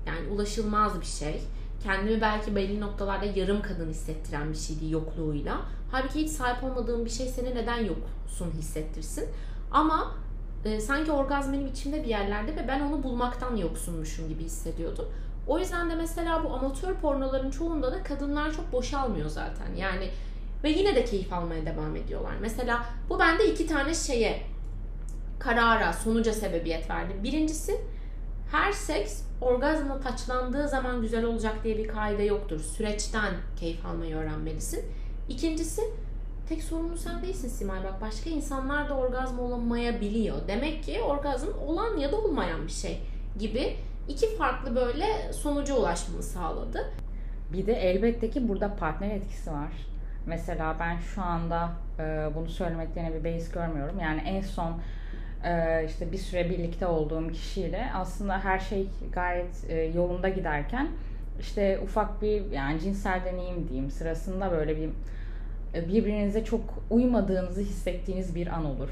Yani 0.06 0.28
ulaşılmaz 0.28 1.00
bir 1.00 1.06
şey. 1.06 1.40
Kendimi 1.86 2.20
belki 2.20 2.56
belli 2.56 2.80
noktalarda 2.80 3.24
yarım 3.24 3.62
kadın 3.62 3.88
hissettiren 3.90 4.52
bir 4.52 4.56
şeydi 4.56 4.92
yokluğuyla. 4.92 5.60
Halbuki 5.90 6.20
hiç 6.20 6.30
sahip 6.30 6.64
olmadığım 6.64 7.04
bir 7.04 7.10
şey 7.10 7.26
seni 7.28 7.54
neden 7.54 7.84
yoksun 7.84 8.50
hissettirsin. 8.58 9.28
Ama 9.70 10.14
e, 10.64 10.80
sanki 10.80 11.12
orgazm 11.12 11.52
benim 11.52 11.66
içimde 11.66 12.02
bir 12.02 12.08
yerlerde 12.08 12.56
ve 12.56 12.68
ben 12.68 12.80
onu 12.80 13.02
bulmaktan 13.02 13.56
yoksunmuşum 13.56 14.28
gibi 14.28 14.44
hissediyordum. 14.44 15.08
O 15.46 15.58
yüzden 15.58 15.90
de 15.90 15.94
mesela 15.94 16.44
bu 16.44 16.54
amatör 16.54 16.94
pornoların 16.94 17.50
çoğunda 17.50 17.92
da 17.92 18.02
kadınlar 18.02 18.52
çok 18.52 18.72
boşalmıyor 18.72 19.28
zaten. 19.28 19.74
Yani 19.76 20.10
ve 20.64 20.70
yine 20.70 20.94
de 20.94 21.04
keyif 21.04 21.32
almaya 21.32 21.66
devam 21.66 21.96
ediyorlar. 21.96 22.32
Mesela 22.40 22.86
bu 23.08 23.18
bende 23.18 23.52
iki 23.52 23.66
tane 23.66 23.94
şeye 23.94 24.42
karara, 25.38 25.92
sonuca 25.92 26.32
sebebiyet 26.32 26.90
verdi. 26.90 27.12
Birincisi 27.22 27.80
her 28.52 28.72
seks 28.72 29.22
orgazmla 29.40 30.00
taçlandığı 30.00 30.68
zaman 30.68 31.00
güzel 31.00 31.24
olacak 31.24 31.54
diye 31.64 31.78
bir 31.78 31.88
kaide 31.88 32.22
yoktur. 32.22 32.60
Süreçten 32.60 33.34
keyif 33.56 33.86
almayı 33.86 34.16
öğrenmelisin. 34.16 34.84
İkincisi 35.28 35.82
tek 36.48 36.62
sorumlu 36.62 36.96
sen 36.96 37.22
değilsin 37.22 37.48
Simay. 37.48 37.84
Bak 37.84 38.00
başka 38.00 38.30
insanlar 38.30 38.88
da 38.88 38.94
orgazm 38.94 39.38
olamayabiliyor. 39.38 40.36
Demek 40.48 40.84
ki 40.84 41.02
orgazm 41.02 41.48
olan 41.66 41.96
ya 41.96 42.12
da 42.12 42.16
olmayan 42.16 42.66
bir 42.66 42.72
şey 42.72 43.00
gibi 43.38 43.76
iki 44.08 44.36
farklı 44.36 44.76
böyle 44.76 45.32
sonuca 45.32 45.74
ulaşmamı 45.74 46.22
sağladı. 46.22 46.92
Bir 47.52 47.66
de 47.66 47.72
elbette 47.72 48.30
ki 48.30 48.48
burada 48.48 48.76
partner 48.76 49.10
etkisi 49.10 49.50
var. 49.50 49.72
Mesela 50.26 50.76
ben 50.80 50.98
şu 50.98 51.22
anda 51.22 51.70
e, 51.98 52.30
bunu 52.34 52.48
söylemeklerine 52.48 53.14
bir 53.14 53.24
beis 53.24 53.50
görmüyorum. 53.50 54.00
Yani 54.00 54.20
en 54.20 54.40
son 54.40 54.80
işte 55.86 56.12
bir 56.12 56.18
süre 56.18 56.50
birlikte 56.50 56.86
olduğum 56.86 57.28
kişiyle 57.32 57.90
aslında 57.94 58.44
her 58.44 58.58
şey 58.58 58.86
gayet 59.12 59.70
e, 59.70 59.80
yolunda 59.80 60.28
giderken 60.28 60.88
işte 61.40 61.80
ufak 61.84 62.22
bir 62.22 62.50
yani 62.50 62.80
cinsel 62.80 63.20
deneyim 63.24 63.68
diyeyim 63.68 63.90
sırasında 63.90 64.50
böyle 64.50 64.76
bir 64.76 64.88
e, 65.74 65.88
birbirinize 65.88 66.44
çok 66.44 66.62
uymadığınızı 66.90 67.60
hissettiğiniz 67.60 68.34
bir 68.34 68.46
an 68.46 68.64
olur. 68.64 68.88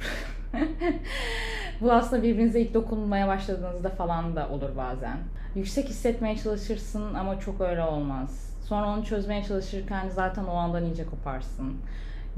Bu 1.80 1.92
aslında 1.92 2.22
birbirinize 2.22 2.60
ilk 2.60 2.74
dokunmaya 2.74 3.28
başladığınızda 3.28 3.88
falan 3.88 4.36
da 4.36 4.48
olur 4.48 4.76
bazen. 4.76 5.18
Yüksek 5.54 5.88
hissetmeye 5.88 6.36
çalışırsın 6.36 7.14
ama 7.14 7.40
çok 7.40 7.60
öyle 7.60 7.82
olmaz. 7.82 8.56
Sonra 8.68 8.86
onu 8.88 9.04
çözmeye 9.04 9.44
çalışırken 9.44 10.08
zaten 10.08 10.44
o 10.44 10.54
andan 10.54 10.84
iyice 10.84 11.06
koparsın 11.06 11.76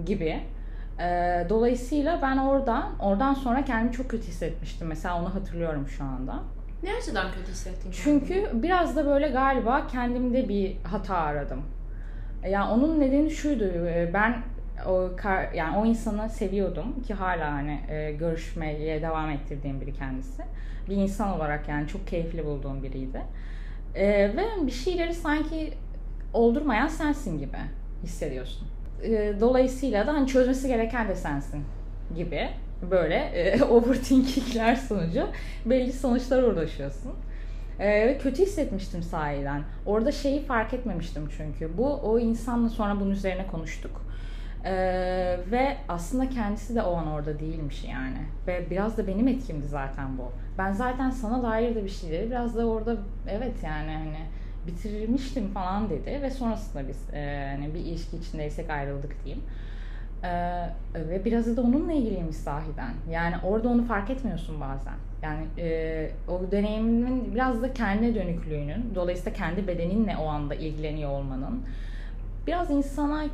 gibi. 0.07 0.41
Ee, 1.01 1.47
dolayısıyla 1.49 2.19
ben 2.23 2.37
oradan 2.37 2.99
oradan 3.01 3.35
sonra 3.35 3.65
kendimi 3.65 3.93
çok 3.93 4.11
kötü 4.11 4.27
hissetmiştim. 4.27 4.89
Mesela 4.89 5.21
onu 5.21 5.35
hatırlıyorum 5.35 5.89
şu 5.89 6.05
anda. 6.05 6.43
Ne 6.83 6.95
açıdan 6.95 7.33
kötü 7.33 7.53
hissettin? 7.53 7.91
Çünkü 7.91 8.51
biraz 8.53 8.97
da 8.97 9.07
böyle 9.07 9.29
galiba 9.29 9.87
kendimde 9.87 10.49
bir 10.49 10.77
hata 10.83 11.17
aradım. 11.17 11.63
Yani 12.49 12.73
onun 12.73 13.01
nedeni 13.01 13.31
şuydu. 13.31 13.65
E, 13.65 14.11
ben 14.15 14.43
o 14.87 15.11
kar, 15.17 15.53
yani 15.53 15.77
o 15.77 15.87
insanı 15.87 16.31
seviyordum 16.31 17.03
ki 17.03 17.15
hala 17.15 17.53
hani 17.53 17.81
e, 17.89 18.13
görüşmeye 18.13 19.03
devam 19.03 19.31
ettirdiğim 19.31 19.81
biri 19.81 19.93
kendisi. 19.93 20.43
Bir 20.89 20.97
insan 20.97 21.37
olarak 21.37 21.69
yani 21.69 21.89
çok 21.89 22.07
keyifli 22.07 22.45
bulduğum 22.45 22.83
biriydi. 22.83 23.23
E, 23.95 24.07
ve 24.37 24.67
bir 24.67 24.73
şeyleri 24.73 25.15
sanki 25.15 25.75
oldurmayan 26.33 26.89
sensin 26.89 27.39
gibi 27.39 27.59
hissediyorsun. 28.03 28.69
E, 29.03 29.35
dolayısıyla 29.41 30.07
da 30.07 30.15
hani 30.15 30.27
çözmesi 30.27 30.69
gereken 30.69 31.09
de 31.09 31.17
sensin 31.17 31.65
gibi 32.17 32.49
böyle 32.91 33.15
e, 33.15 33.63
overthinkingler 33.71 34.77
sonucu 34.77 35.29
belli 35.67 35.93
sonuçlar 35.93 36.43
ulaşıyorsun. 36.43 37.13
Ee, 37.81 38.19
kötü 38.19 38.43
hissetmiştim 38.43 39.03
sahiden. 39.03 39.63
Orada 39.87 40.13
şeyi 40.13 40.43
fark 40.43 40.75
etmemiştim 40.75 41.29
çünkü. 41.37 41.79
Bu 41.79 41.95
o 41.95 42.19
insanla 42.19 42.69
sonra 42.69 43.01
bunun 43.01 43.11
üzerine 43.11 43.47
konuştuk. 43.47 44.03
Ee, 44.65 45.37
ve 45.51 45.77
aslında 45.89 46.29
kendisi 46.29 46.75
de 46.75 46.83
o 46.83 46.95
an 46.95 47.07
orada 47.07 47.39
değilmiş 47.39 47.85
yani. 47.85 48.19
Ve 48.47 48.71
biraz 48.71 48.99
da 48.99 49.07
benim 49.07 49.29
etkimdi 49.29 49.67
zaten 49.67 50.19
bu. 50.19 50.33
Ben 50.59 50.73
zaten 50.73 51.11
sana 51.11 51.43
dair 51.43 51.75
de 51.75 51.85
bir 51.85 51.89
şeyleri 51.89 52.31
biraz 52.31 52.57
da 52.57 52.67
orada 52.67 52.97
evet 53.29 53.55
yani 53.65 53.93
hani 53.93 54.27
bitirmiştim 54.67 55.49
falan 55.49 55.91
dedi 55.91 56.19
ve 56.23 56.31
sonrasında 56.31 56.89
biz 56.89 57.15
e, 57.15 57.53
hani 57.57 57.75
bir 57.75 57.81
ilişki 57.81 58.17
içindeysek 58.17 58.71
ayrıldık 58.71 59.25
diyeyim. 59.25 59.45
Ee, 60.25 60.69
ve 60.95 61.25
biraz 61.25 61.57
da 61.57 61.63
onunla 61.63 61.93
ilgiliymiş 61.93 62.37
sahiden. 62.37 62.95
Yani 63.11 63.35
orada 63.45 63.69
onu 63.69 63.85
fark 63.85 64.11
etmiyorsun 64.11 64.61
bazen. 64.61 64.95
Yani 65.23 65.47
e, 65.59 66.11
o 66.29 66.51
deneyimin 66.51 67.35
biraz 67.35 67.63
da 67.63 67.73
kendine 67.73 68.15
dönüklüğünün, 68.15 68.93
dolayısıyla 68.95 69.33
kendi 69.33 69.67
bedeninle 69.67 70.17
o 70.17 70.27
anda 70.27 70.55
ilgileniyor 70.55 71.11
olmanın 71.11 71.63
biraz 72.47 72.71
insana 72.71 73.25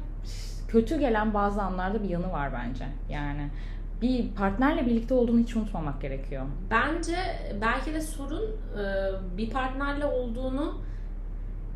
kötü 0.68 0.98
gelen 0.98 1.34
bazı 1.34 1.62
anlarda 1.62 2.02
bir 2.02 2.08
yanı 2.08 2.32
var 2.32 2.50
bence. 2.52 2.84
Yani 3.10 3.48
bir 4.02 4.28
partnerle 4.34 4.86
birlikte 4.86 5.14
olduğunu 5.14 5.38
hiç 5.38 5.56
unutmamak 5.56 6.00
gerekiyor. 6.00 6.42
Bence 6.70 7.16
belki 7.60 7.94
de 7.94 8.00
sorun 8.00 8.42
e, 8.42 9.36
bir 9.36 9.50
partnerle 9.50 10.06
olduğunu 10.06 10.74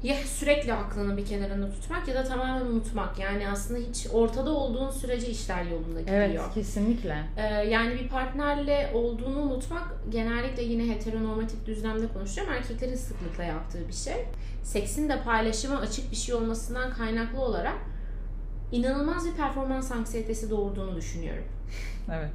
ya 0.03 0.17
sürekli 0.17 0.73
aklını 0.73 1.17
bir 1.17 1.27
kenarında 1.27 1.71
tutmak 1.71 2.09
ya 2.09 2.15
da 2.15 2.25
tamamen 2.25 2.67
unutmak. 2.67 3.19
Yani 3.19 3.49
aslında 3.49 3.81
hiç 3.81 4.07
ortada 4.13 4.51
olduğun 4.51 4.91
sürece 4.91 5.27
işler 5.27 5.65
yolunda 5.65 6.01
gidiyor. 6.01 6.19
Evet 6.19 6.41
kesinlikle. 6.55 7.25
Ee, 7.37 7.43
yani 7.43 7.95
bir 7.95 8.09
partnerle 8.09 8.91
olduğunu 8.95 9.39
unutmak 9.39 9.95
genellikle 10.09 10.63
yine 10.63 10.95
heteronormatif 10.95 11.67
düzlemde 11.67 12.09
konuşacağım. 12.09 12.51
Erkeklerin 12.51 12.95
sıklıkla 12.95 13.45
yaptığı 13.45 13.89
bir 13.89 13.93
şey. 13.93 14.27
Seksin 14.63 15.09
de 15.09 15.23
paylaşıma 15.23 15.79
açık 15.79 16.11
bir 16.11 16.17
şey 16.17 16.35
olmasından 16.35 16.93
kaynaklı 16.93 17.41
olarak 17.41 17.79
inanılmaz 18.73 19.27
bir 19.27 19.33
performans 19.33 19.93
anksiyetesi 19.93 20.51
doğurduğunu 20.51 20.97
düşünüyorum. 20.97 21.45
evet. 22.13 22.31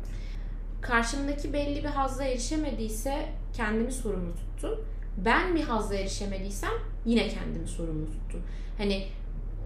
Karşımdaki 0.82 1.54
belli 1.54 1.84
bir 1.84 1.90
hazla 1.90 2.24
erişemediyse 2.24 3.26
kendimi 3.54 3.92
sorumlu 3.92 4.34
tuttum. 4.36 4.86
Ben 5.18 5.56
bir 5.56 5.64
hazla 5.64 5.96
erişemediysem 5.96 6.72
yine 7.06 7.28
kendimi 7.28 7.68
sorumlu 7.68 8.06
tuttum. 8.06 8.42
Hani 8.78 9.06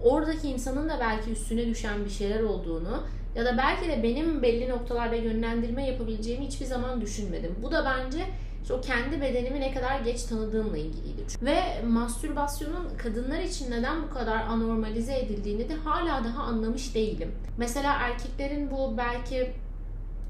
oradaki 0.02 0.48
insanın 0.48 0.88
da 0.88 0.98
belki 1.00 1.30
üstüne 1.30 1.66
düşen 1.66 2.04
bir 2.04 2.10
şeyler 2.10 2.42
olduğunu 2.42 3.02
ya 3.34 3.44
da 3.44 3.58
belki 3.58 3.88
de 3.88 4.02
benim 4.02 4.42
belli 4.42 4.68
noktalarda 4.68 5.16
yönlendirme 5.16 5.86
yapabileceğimi 5.86 6.46
hiçbir 6.46 6.66
zaman 6.66 7.00
düşünmedim. 7.00 7.54
Bu 7.62 7.72
da 7.72 7.84
bence 7.84 8.26
işte 8.62 8.74
o 8.74 8.80
kendi 8.80 9.20
bedenimi 9.20 9.60
ne 9.60 9.74
kadar 9.74 10.00
geç 10.00 10.22
tanıdığımla 10.22 10.76
ilgiliydi. 10.76 11.22
Ve 11.42 11.82
mastürbasyonun 11.82 12.88
kadınlar 12.98 13.40
için 13.40 13.70
neden 13.70 14.02
bu 14.02 14.10
kadar 14.10 14.36
anormalize 14.36 15.18
edildiğini 15.18 15.68
de 15.68 15.74
hala 15.74 16.24
daha 16.24 16.42
anlamış 16.42 16.94
değilim. 16.94 17.32
Mesela 17.58 17.94
erkeklerin 17.94 18.70
bu 18.70 18.94
belki 18.98 19.52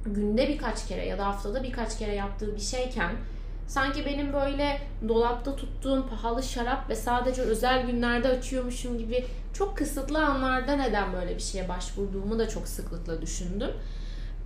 günde 0.06 0.48
birkaç 0.48 0.88
kere 0.88 1.06
ya 1.06 1.18
da 1.18 1.26
haftada 1.26 1.62
birkaç 1.62 1.98
kere 1.98 2.14
yaptığı 2.14 2.56
bir 2.56 2.60
şeyken 2.60 3.10
sanki 3.66 4.06
benim 4.06 4.32
böyle 4.32 4.80
dolapta 5.08 5.56
tuttuğum 5.56 6.06
pahalı 6.10 6.42
şarap 6.42 6.90
ve 6.90 6.94
sadece 6.94 7.42
özel 7.42 7.86
günlerde 7.86 8.28
açıyormuşum 8.28 8.98
gibi 8.98 9.24
çok 9.52 9.76
kısıtlı 9.76 10.26
anlarda 10.26 10.76
neden 10.76 11.12
böyle 11.12 11.36
bir 11.36 11.42
şeye 11.42 11.68
başvurduğumu 11.68 12.38
da 12.38 12.48
çok 12.48 12.68
sıklıkla 12.68 13.22
düşündüm. 13.22 13.70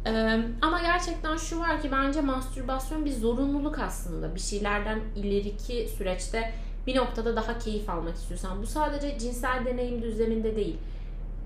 Ee, 0.06 0.40
ama 0.62 0.83
gerçekten 0.83 1.37
şu 1.37 1.61
var 1.61 1.83
ki 1.83 1.92
bence 1.92 2.20
mastürbasyon 2.20 3.04
bir 3.04 3.12
zorunluluk 3.12 3.78
aslında. 3.78 4.35
Bir 4.35 4.40
şeylerden 4.40 5.00
ileriki 5.16 5.88
süreçte 5.96 6.52
bir 6.87 6.96
noktada 6.96 7.37
daha 7.37 7.59
keyif 7.59 7.90
almak 7.90 8.16
istiyorsan. 8.16 8.62
Bu 8.62 8.66
sadece 8.66 9.18
cinsel 9.18 9.64
deneyim 9.66 10.02
düzleminde 10.02 10.56
değil. 10.56 10.76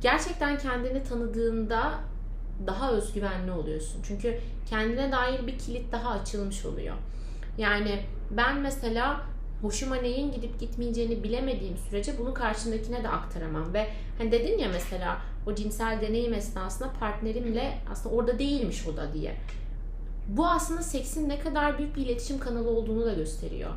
Gerçekten 0.01 0.59
kendini 0.59 1.05
tanıdığında 1.05 1.95
daha 2.67 2.93
özgüvenli 2.93 3.53
oluyorsun. 3.53 4.03
Çünkü 4.09 4.39
kendine 4.71 5.13
dair 5.13 5.47
bir 5.47 5.59
kilit 5.59 5.93
daha 5.93 6.11
açılmış 6.11 6.65
oluyor. 6.65 6.95
Yani 7.59 8.05
ben 8.31 8.61
mesela 8.61 9.21
hoşuma 9.63 9.97
neyin 9.97 10.33
gidip 10.33 10.61
gitmeyeceğini 10.61 11.25
bilemediğim 11.25 11.77
sürece 11.77 12.19
bunu 12.19 12.35
karşındakine 12.35 13.05
de 13.05 13.09
aktaramam 13.09 13.75
ve 13.75 13.89
hani 14.19 14.33
dedin 14.33 14.59
ya 14.59 14.69
mesela 14.73 15.19
o 15.47 15.55
cinsel 15.55 16.01
deneyim 16.01 16.35
esnasında 16.35 16.93
partnerimle 17.01 17.79
aslında 17.93 18.15
orada 18.15 18.39
değilmiş 18.39 18.87
o 18.87 18.97
da 18.97 19.15
diye. 19.15 19.37
Bu 20.29 20.47
aslında 20.47 20.83
seksin 20.83 21.29
ne 21.29 21.39
kadar 21.39 21.79
büyük 21.79 21.97
bir 21.97 22.07
iletişim 22.07 22.39
kanalı 22.39 22.71
olduğunu 22.71 23.05
da 23.05 23.15
gösteriyor. 23.15 23.71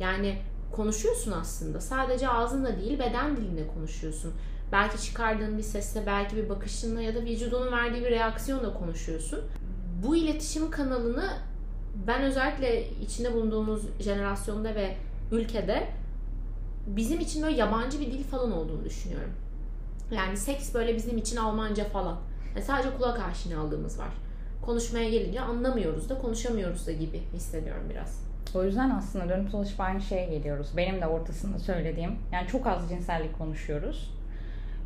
Yani 0.00 0.38
konuşuyorsun 0.72 1.32
aslında. 1.32 1.80
Sadece 1.80 2.28
ağzınla 2.28 2.76
değil 2.78 2.98
beden 2.98 3.36
dilinde 3.36 3.66
konuşuyorsun. 3.66 4.34
Belki 4.72 5.02
çıkardığın 5.02 5.58
bir 5.58 5.62
sesle, 5.62 6.06
belki 6.06 6.36
bir 6.36 6.48
bakışınla 6.48 7.02
ya 7.02 7.14
da 7.14 7.20
vücudunun 7.20 7.72
verdiği 7.72 8.04
bir 8.04 8.10
reaksiyonla 8.10 8.74
konuşuyorsun. 8.74 9.40
Bu 10.04 10.16
iletişim 10.16 10.70
kanalını 10.70 11.30
ben 12.06 12.22
özellikle 12.22 12.90
içinde 12.90 13.34
bulunduğumuz 13.34 13.82
jenerasyonda 14.00 14.74
ve 14.74 14.94
ülkede 15.32 15.86
bizim 16.86 17.20
için 17.20 17.42
böyle 17.42 17.56
yabancı 17.56 18.00
bir 18.00 18.06
dil 18.06 18.24
falan 18.24 18.52
olduğunu 18.52 18.84
düşünüyorum. 18.84 19.30
Yani 20.10 20.36
seks 20.36 20.74
böyle 20.74 20.96
bizim 20.96 21.18
için 21.18 21.36
Almanca 21.36 21.84
falan. 21.84 22.18
Yani 22.54 22.64
sadece 22.64 22.96
kulak 22.96 23.20
aşinalığımız 23.20 23.98
var. 23.98 24.10
Konuşmaya 24.62 25.10
gelince 25.10 25.40
anlamıyoruz 25.40 26.08
da 26.08 26.18
konuşamıyoruz 26.18 26.86
da 26.86 26.92
gibi 26.92 27.22
hissediyorum 27.32 27.82
biraz. 27.90 28.24
O 28.54 28.64
yüzden 28.64 28.90
aslında 28.90 29.28
dönüp 29.28 29.52
dolaşıp 29.52 29.80
aynı 29.80 30.00
şeye 30.00 30.26
geliyoruz. 30.26 30.72
Benim 30.76 31.00
de 31.00 31.06
ortasında 31.06 31.58
söylediğim. 31.58 32.16
Yani 32.32 32.48
çok 32.48 32.66
az 32.66 32.88
cinsellik 32.88 33.38
konuşuyoruz. 33.38 34.14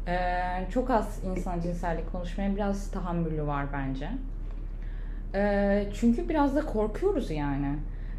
Ee, 0.06 0.68
çok 0.70 0.90
az 0.90 1.20
insan 1.24 1.60
cinsellik 1.60 2.12
konuşmaya 2.12 2.54
biraz 2.54 2.90
tahammülü 2.90 3.46
var 3.46 3.66
bence. 3.72 4.10
Ee, 5.34 5.86
çünkü 5.94 6.28
biraz 6.28 6.56
da 6.56 6.66
korkuyoruz 6.66 7.30
yani. 7.30 7.76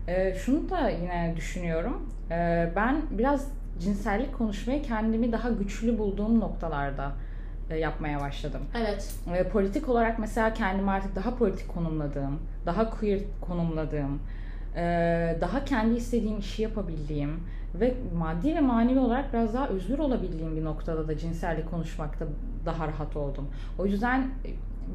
Ee, 0.08 0.36
şunu 0.45 0.69
da 0.69 0.89
yine 0.89 1.34
düşünüyorum. 1.38 2.10
Ee, 2.32 2.72
ben 2.76 3.02
biraz 3.12 3.52
cinsellik 3.80 4.38
konuşmayı 4.38 4.84
kendimi 4.84 5.32
daha 5.32 5.50
güçlü 5.50 5.98
bulduğum 5.98 6.39
noktalarda 6.39 7.12
e, 7.69 7.78
yapmaya 7.78 8.19
başladım. 8.19 8.62
Evet. 8.78 9.15
E, 9.36 9.43
politik 9.50 9.89
olarak 9.89 10.19
mesela 10.19 10.54
kendimi 10.54 10.91
artık 10.91 11.15
daha 11.15 11.36
politik 11.36 11.67
konumladığım, 11.67 12.39
daha 12.65 12.89
queer 12.89 13.19
konumladığım, 13.41 14.15
e, 14.15 14.19
daha 15.41 15.65
kendi 15.65 15.95
istediğim 15.95 16.39
işi 16.39 16.62
yapabildiğim 16.62 17.39
ve 17.75 17.93
maddi 18.17 18.55
ve 18.55 18.60
manevi 18.60 18.99
olarak 18.99 19.34
biraz 19.34 19.53
daha 19.53 19.67
özgür 19.67 19.99
olabildiğim 19.99 20.55
bir 20.55 20.63
noktada 20.63 21.08
da 21.08 21.17
cinsellik 21.17 21.69
konuşmakta 21.69 22.25
daha 22.65 22.88
rahat 22.88 23.15
oldum. 23.15 23.47
O 23.79 23.86
yüzden 23.86 24.27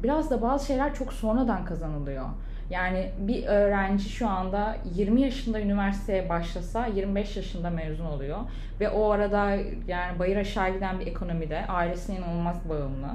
biraz 0.03 0.31
da 0.31 0.41
bazı 0.41 0.65
şeyler 0.65 0.95
çok 0.95 1.13
sonradan 1.13 1.65
kazanılıyor. 1.65 2.25
Yani 2.69 3.11
bir 3.19 3.45
öğrenci 3.45 4.09
şu 4.09 4.27
anda 4.27 4.77
20 4.95 5.21
yaşında 5.21 5.61
üniversiteye 5.61 6.29
başlasa 6.29 6.87
25 6.87 7.37
yaşında 7.37 7.69
mezun 7.69 8.05
oluyor. 8.05 8.37
Ve 8.79 8.89
o 8.89 9.11
arada 9.11 9.51
yani 9.87 10.19
bayır 10.19 10.37
aşağı 10.37 10.73
giden 10.73 10.99
bir 10.99 11.07
ekonomide 11.07 11.65
ailesine 11.67 12.17
inanılmaz 12.17 12.69
bağımlı. 12.69 13.07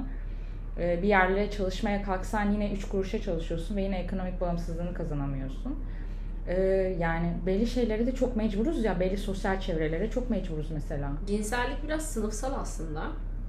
Ee, 0.79 1.01
bir 1.01 1.07
yerlere 1.07 1.51
çalışmaya 1.51 2.03
kalksan 2.03 2.51
yine 2.51 2.71
3 2.71 2.87
kuruşa 2.87 3.21
çalışıyorsun 3.21 3.75
ve 3.75 3.81
yine 3.81 3.99
ekonomik 3.99 4.41
bağımsızlığını 4.41 4.93
kazanamıyorsun. 4.93 5.79
Ee, 6.47 6.61
yani 6.99 7.33
belli 7.45 7.67
şeylere 7.67 8.07
de 8.07 8.15
çok 8.15 8.35
mecburuz 8.35 8.83
ya 8.83 8.99
belli 8.99 9.17
sosyal 9.17 9.59
çevrelere 9.59 10.09
çok 10.09 10.29
mecburuz 10.29 10.71
mesela. 10.71 11.11
Cinsellik 11.27 11.83
biraz 11.83 12.01
sınıfsal 12.01 12.53
aslında. 12.53 13.03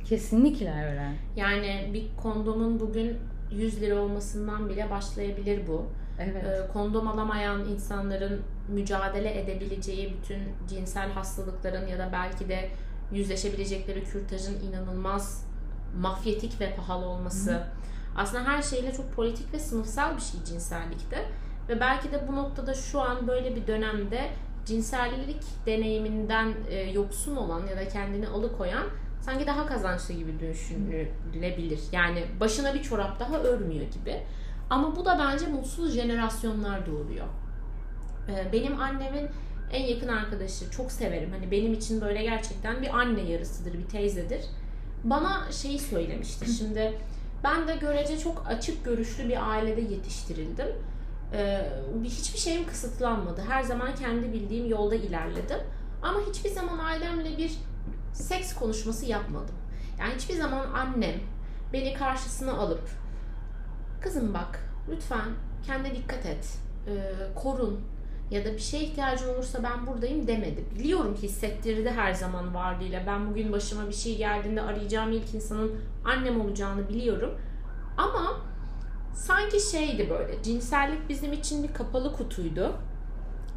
Kesinlikle 0.04 0.72
öyle. 0.90 1.12
Yani 1.36 1.90
bir 1.94 2.16
kondomun 2.22 2.80
bugün 2.80 3.16
100 3.52 3.80
lira 3.80 3.98
olmasından 3.98 4.68
bile 4.68 4.90
başlayabilir 4.90 5.66
bu. 5.66 5.86
Evet. 6.20 6.44
Ee, 6.44 6.72
kondom 6.72 7.08
alamayan 7.08 7.64
insanların 7.68 8.40
mücadele 8.68 9.40
edebileceği 9.40 10.16
bütün 10.16 10.38
cinsel 10.68 11.10
hastalıkların 11.10 11.86
ya 11.86 11.98
da 11.98 12.08
belki 12.12 12.48
de 12.48 12.68
yüzleşebilecekleri 13.12 14.04
kürtajın 14.04 14.60
inanılmaz 14.60 15.46
mafyetik 16.00 16.60
ve 16.60 16.74
pahalı 16.76 17.06
olması. 17.06 17.52
Hı. 17.52 17.62
Aslında 18.16 18.44
her 18.44 18.62
şeyle 18.62 18.92
çok 18.92 19.12
politik 19.12 19.54
ve 19.54 19.58
sınıfsal 19.58 20.16
bir 20.16 20.20
şey 20.20 20.44
cinsellikte. 20.44 21.24
Ve 21.68 21.80
belki 21.80 22.12
de 22.12 22.28
bu 22.28 22.36
noktada 22.36 22.74
şu 22.74 23.00
an 23.00 23.28
böyle 23.28 23.56
bir 23.56 23.66
dönemde 23.66 24.30
cinsellik 24.66 25.42
deneyiminden 25.66 26.54
e, 26.68 26.76
yoksun 26.76 27.36
olan 27.36 27.66
ya 27.66 27.76
da 27.76 27.88
kendini 27.88 28.28
alıkoyan 28.28 28.84
sanki 29.20 29.46
daha 29.46 29.66
kazançlı 29.66 30.14
gibi 30.14 30.40
düşünülebilir. 30.40 31.80
Yani 31.92 32.24
başına 32.40 32.74
bir 32.74 32.82
çorap 32.82 33.20
daha 33.20 33.38
örmüyor 33.38 33.86
gibi. 33.86 34.22
Ama 34.70 34.96
bu 34.96 35.04
da 35.04 35.18
bence 35.18 35.46
mutsuz 35.46 35.94
jenerasyonlar 35.94 36.86
doğuruyor. 36.86 37.26
Ee, 38.28 38.52
benim 38.52 38.80
annemin 38.80 39.28
en 39.72 39.86
yakın 39.86 40.08
arkadaşı 40.08 40.70
çok 40.70 40.92
severim. 40.92 41.30
Hani 41.30 41.50
benim 41.50 41.72
için 41.72 42.00
böyle 42.00 42.22
gerçekten 42.22 42.82
bir 42.82 42.98
anne 42.98 43.20
yarısıdır, 43.20 43.72
bir 43.72 43.88
teyzedir. 43.88 44.40
Bana 45.04 45.52
şeyi 45.52 45.78
söylemişti. 45.78 46.52
Şimdi 46.52 46.98
ben 47.44 47.68
de 47.68 47.76
görece 47.76 48.18
çok 48.18 48.44
açık 48.46 48.84
görüşlü 48.84 49.28
bir 49.28 49.50
ailede 49.50 49.80
yetiştirildim. 49.80 50.66
Ee, 51.32 51.72
hiçbir 52.04 52.38
şeyim 52.38 52.66
kısıtlanmadı. 52.66 53.42
Her 53.48 53.62
zaman 53.62 53.94
kendi 53.94 54.32
bildiğim 54.32 54.66
yolda 54.66 54.94
ilerledim. 54.94 55.58
Ama 56.02 56.20
hiçbir 56.28 56.50
zaman 56.50 56.78
ailemle 56.78 57.38
bir 57.38 57.52
seks 58.12 58.54
konuşması 58.54 59.06
yapmadım. 59.06 59.54
Yani 59.98 60.14
hiçbir 60.14 60.34
zaman 60.34 60.66
annem 60.74 61.14
beni 61.72 61.94
karşısına 61.94 62.52
alıp 62.52 62.88
kızım 64.00 64.34
bak 64.34 64.60
lütfen 64.90 65.28
kendine 65.66 65.94
dikkat 65.94 66.26
et, 66.26 66.58
e, 66.86 66.92
korun 67.34 67.80
ya 68.30 68.44
da 68.44 68.52
bir 68.52 68.58
şeye 68.58 68.84
ihtiyacın 68.84 69.34
olursa 69.34 69.62
ben 69.62 69.86
buradayım 69.86 70.26
demedi. 70.26 70.64
Biliyorum 70.74 71.14
ki 71.14 71.22
hissettirdi 71.22 71.90
her 71.90 72.12
zaman 72.12 72.54
varlığıyla. 72.54 73.02
Ben 73.06 73.30
bugün 73.30 73.52
başıma 73.52 73.88
bir 73.88 73.94
şey 73.94 74.16
geldiğinde 74.16 74.62
arayacağım 74.62 75.12
ilk 75.12 75.34
insanın 75.34 75.72
annem 76.04 76.40
olacağını 76.40 76.88
biliyorum. 76.88 77.34
Ama 77.96 78.36
sanki 79.14 79.60
şeydi 79.70 80.10
böyle 80.10 80.42
cinsellik 80.42 81.08
bizim 81.08 81.32
için 81.32 81.62
bir 81.62 81.74
kapalı 81.74 82.12
kutuydu 82.12 82.76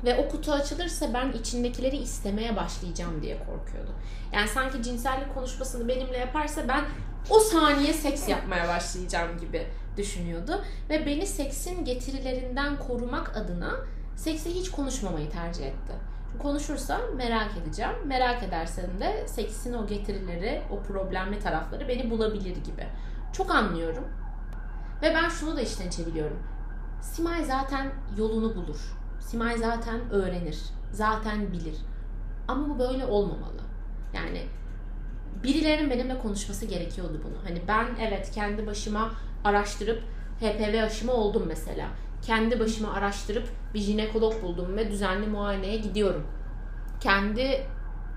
ve 0.06 0.18
o 0.18 0.30
kutu 0.30 0.52
açılırsa 0.52 1.14
ben 1.14 1.32
içindekileri 1.32 1.98
istemeye 1.98 2.56
başlayacağım 2.56 3.22
diye 3.22 3.38
korkuyordu. 3.38 3.92
Yani 4.34 4.48
sanki 4.48 4.84
cinsellik 4.84 5.34
konuşmasını 5.34 5.88
benimle 5.88 6.18
yaparsa 6.18 6.68
ben 6.68 6.84
o 7.30 7.40
saniye 7.40 7.94
seks 7.94 8.30
yapmaya 8.30 8.68
başlayacağım 8.68 9.40
gibi 9.40 9.68
düşünüyordu. 9.98 10.62
Ve 10.90 11.06
beni 11.06 11.28
seksin 11.28 11.86
getirilerinden 11.86 12.80
korumak 12.80 13.38
adına 13.38 13.72
seksi 14.16 14.56
hiç 14.56 14.72
konuşmamayı 14.72 15.30
tercih 15.30 15.66
etti. 15.66 15.94
Konuşursa 16.42 17.02
merak 17.16 17.52
edeceğim. 17.58 17.94
Merak 18.06 18.44
edersen 18.44 19.00
de 19.00 19.28
seksin 19.28 19.74
o 19.74 19.88
getirileri, 19.88 20.62
o 20.72 20.84
problemli 20.84 21.40
tarafları 21.40 21.88
beni 21.88 22.10
bulabilir 22.10 22.56
gibi. 22.56 22.88
Çok 23.34 23.52
anlıyorum. 23.52 24.04
Ve 25.02 25.16
ben 25.16 25.30
şunu 25.30 25.58
da 25.58 25.62
işten 25.62 25.90
çeviriyorum. 25.90 26.40
Simay 27.02 27.46
zaten 27.46 27.92
yolunu 28.18 28.56
bulur 28.56 28.96
Simay 29.26 29.58
zaten 29.58 30.10
öğrenir. 30.12 30.58
Zaten 30.92 31.52
bilir. 31.52 31.76
Ama 32.48 32.70
bu 32.70 32.80
böyle 32.80 33.06
olmamalı. 33.06 33.62
Yani 34.14 34.42
birilerinin 35.44 35.90
benimle 35.90 36.20
konuşması 36.20 36.66
gerekiyordu 36.66 37.22
bunu. 37.24 37.36
Hani 37.48 37.62
ben 37.68 37.88
evet 38.08 38.32
kendi 38.32 38.68
başıma 38.68 39.12
araştırıp 39.44 40.04
HPV 40.40 40.84
aşımı 40.84 41.12
oldum 41.12 41.44
mesela. 41.48 41.88
Kendi 42.22 42.60
başıma 42.60 42.94
araştırıp 42.94 43.48
bir 43.74 43.80
jinekolog 43.80 44.44
buldum 44.44 44.78
ve 44.78 44.92
düzenli 44.92 45.28
muayeneye 45.28 45.78
gidiyorum. 45.78 46.28
Kendi 47.02 47.62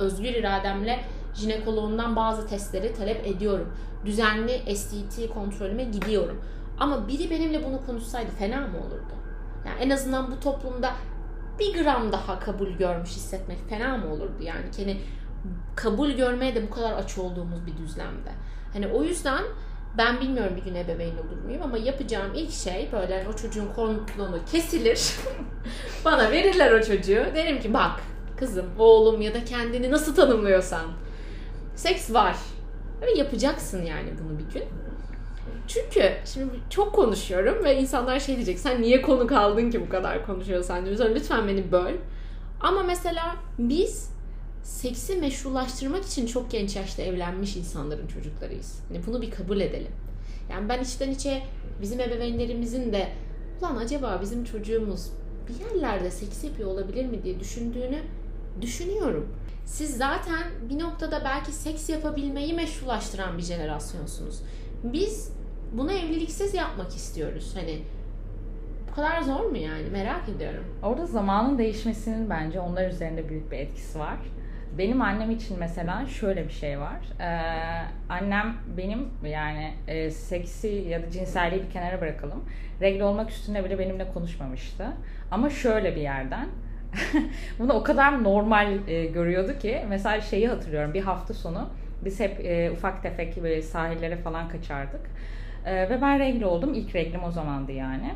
özgür 0.00 0.28
irademle 0.28 1.04
jinekoloğundan 1.34 2.16
bazı 2.16 2.46
testleri 2.46 2.94
talep 2.94 3.26
ediyorum. 3.26 3.72
Düzenli 4.04 4.76
STT 4.76 5.34
kontrolüme 5.34 5.84
gidiyorum. 5.84 6.42
Ama 6.80 7.08
biri 7.08 7.30
benimle 7.30 7.64
bunu 7.64 7.86
konuşsaydı 7.86 8.30
fena 8.38 8.60
mı 8.60 8.78
olurdu? 8.78 9.14
Yani 9.66 9.80
en 9.80 9.90
azından 9.90 10.30
bu 10.30 10.40
toplumda 10.40 10.92
bir 11.58 11.82
gram 11.82 12.12
daha 12.12 12.38
kabul 12.38 12.68
görmüş 12.68 13.10
hissetmek 13.10 13.68
fena 13.68 13.96
mı 13.96 14.12
olurdu 14.12 14.42
yani? 14.42 14.64
Yani 14.78 15.00
kabul 15.76 16.10
görmeye 16.10 16.54
de 16.54 16.66
bu 16.66 16.74
kadar 16.74 16.92
aç 16.92 17.18
olduğumuz 17.18 17.66
bir 17.66 17.76
düzlemde. 17.76 18.30
Hani 18.72 18.86
o 18.88 19.02
yüzden 19.02 19.42
ben 19.98 20.20
bilmiyorum 20.20 20.56
bir 20.56 20.64
gün 20.64 20.74
ebeveyn 20.74 21.16
olur 21.16 21.44
muyum 21.44 21.62
ama 21.62 21.78
yapacağım 21.78 22.32
ilk 22.34 22.52
şey 22.52 22.88
böyle 22.92 23.26
o 23.32 23.36
çocuğun 23.36 23.68
konklonu 23.76 24.38
kesilir. 24.52 25.14
Bana 26.04 26.30
verirler 26.30 26.72
o 26.72 26.82
çocuğu. 26.82 27.24
Derim 27.34 27.60
ki 27.60 27.74
bak 27.74 28.00
kızım, 28.36 28.66
oğlum 28.78 29.20
ya 29.20 29.34
da 29.34 29.44
kendini 29.44 29.90
nasıl 29.90 30.14
tanımlıyorsan. 30.14 30.86
Seks 31.74 32.12
var. 32.12 32.36
Ve 33.00 33.10
yapacaksın 33.10 33.82
yani 33.82 34.10
bunu 34.22 34.38
bir 34.38 34.54
gün. 34.54 34.64
Çünkü 35.68 36.12
şimdi 36.24 36.52
çok 36.70 36.92
konuşuyorum 36.94 37.64
ve 37.64 37.80
insanlar 37.80 38.20
şey 38.20 38.34
diyecek. 38.34 38.58
Sen 38.58 38.82
niye 38.82 39.02
konu 39.02 39.26
kaldın 39.26 39.70
ki 39.70 39.80
bu 39.80 39.88
kadar 39.88 40.26
konuşuyorsan 40.26 40.86
diyor. 40.86 41.10
Lütfen 41.14 41.48
beni 41.48 41.72
böl. 41.72 41.94
Ama 42.60 42.82
mesela 42.82 43.36
biz 43.58 44.10
seksi 44.62 45.16
meşrulaştırmak 45.16 46.04
için 46.04 46.26
çok 46.26 46.50
genç 46.50 46.76
yaşta 46.76 47.02
evlenmiş 47.02 47.56
insanların 47.56 48.06
çocuklarıyız. 48.06 48.80
Yani 48.94 49.06
bunu 49.06 49.22
bir 49.22 49.30
kabul 49.30 49.60
edelim. 49.60 49.92
Yani 50.50 50.68
ben 50.68 50.82
içten 50.82 51.10
içe 51.10 51.42
bizim 51.80 52.00
ebeveynlerimizin 52.00 52.92
de 52.92 53.08
ulan 53.60 53.76
acaba 53.76 54.18
bizim 54.22 54.44
çocuğumuz 54.44 55.10
bir 55.48 55.64
yerlerde 55.64 56.10
seks 56.10 56.44
yapıyor 56.44 56.70
olabilir 56.70 57.04
mi 57.04 57.22
diye 57.24 57.40
düşündüğünü 57.40 57.98
düşünüyorum. 58.60 59.28
Siz 59.66 59.96
zaten 59.96 60.42
bir 60.70 60.78
noktada 60.78 61.22
belki 61.24 61.52
seks 61.52 61.88
yapabilmeyi 61.88 62.54
meşrulaştıran 62.54 63.38
bir 63.38 63.42
jenerasyonsunuz. 63.42 64.42
Biz 64.84 65.37
bunu 65.72 65.92
evliliksiz 65.92 66.54
yapmak 66.54 66.88
istiyoruz. 66.88 67.56
Hani 67.56 67.78
bu 68.90 68.94
kadar 68.94 69.22
zor 69.22 69.50
mu 69.50 69.56
yani? 69.56 69.90
Merak 69.92 70.28
ediyorum. 70.28 70.64
Orada 70.82 71.06
zamanın 71.06 71.58
değişmesinin 71.58 72.30
bence 72.30 72.60
onlar 72.60 72.88
üzerinde 72.88 73.28
büyük 73.28 73.52
bir 73.52 73.58
etkisi 73.58 73.98
var. 73.98 74.18
Benim 74.78 75.02
annem 75.02 75.30
için 75.30 75.58
mesela 75.58 76.06
şöyle 76.06 76.44
bir 76.44 76.52
şey 76.52 76.78
var. 76.78 76.98
Ee, 77.20 77.84
annem 78.08 78.54
benim 78.76 79.08
yani 79.24 79.74
e, 79.88 80.10
seksi 80.10 80.68
ya 80.68 81.02
da 81.02 81.10
cinselliği 81.10 81.62
bir 81.62 81.70
kenara 81.70 82.00
bırakalım. 82.00 82.44
Regl 82.80 83.00
olmak 83.00 83.30
üstünde 83.30 83.64
bile 83.64 83.78
benimle 83.78 84.12
konuşmamıştı. 84.12 84.86
Ama 85.30 85.50
şöyle 85.50 85.96
bir 85.96 86.00
yerden. 86.00 86.48
Bunu 87.58 87.72
o 87.72 87.82
kadar 87.82 88.24
normal 88.24 88.88
e, 88.88 89.06
görüyordu 89.06 89.58
ki 89.58 89.84
mesela 89.88 90.20
şeyi 90.20 90.48
hatırlıyorum 90.48 90.94
bir 90.94 91.02
hafta 91.02 91.34
sonu 91.34 91.68
biz 92.04 92.20
hep 92.20 92.44
e, 92.44 92.70
ufak 92.70 93.02
tefek 93.02 93.42
böyle 93.42 93.62
sahillere 93.62 94.16
falan 94.16 94.48
kaçardık. 94.48 95.00
Ee, 95.68 95.90
ve 95.90 96.02
ben 96.02 96.18
regl 96.18 96.42
oldum. 96.42 96.74
İlk 96.74 96.94
reglim 96.94 97.24
o 97.24 97.30
zamandı 97.30 97.72
yani. 97.72 98.14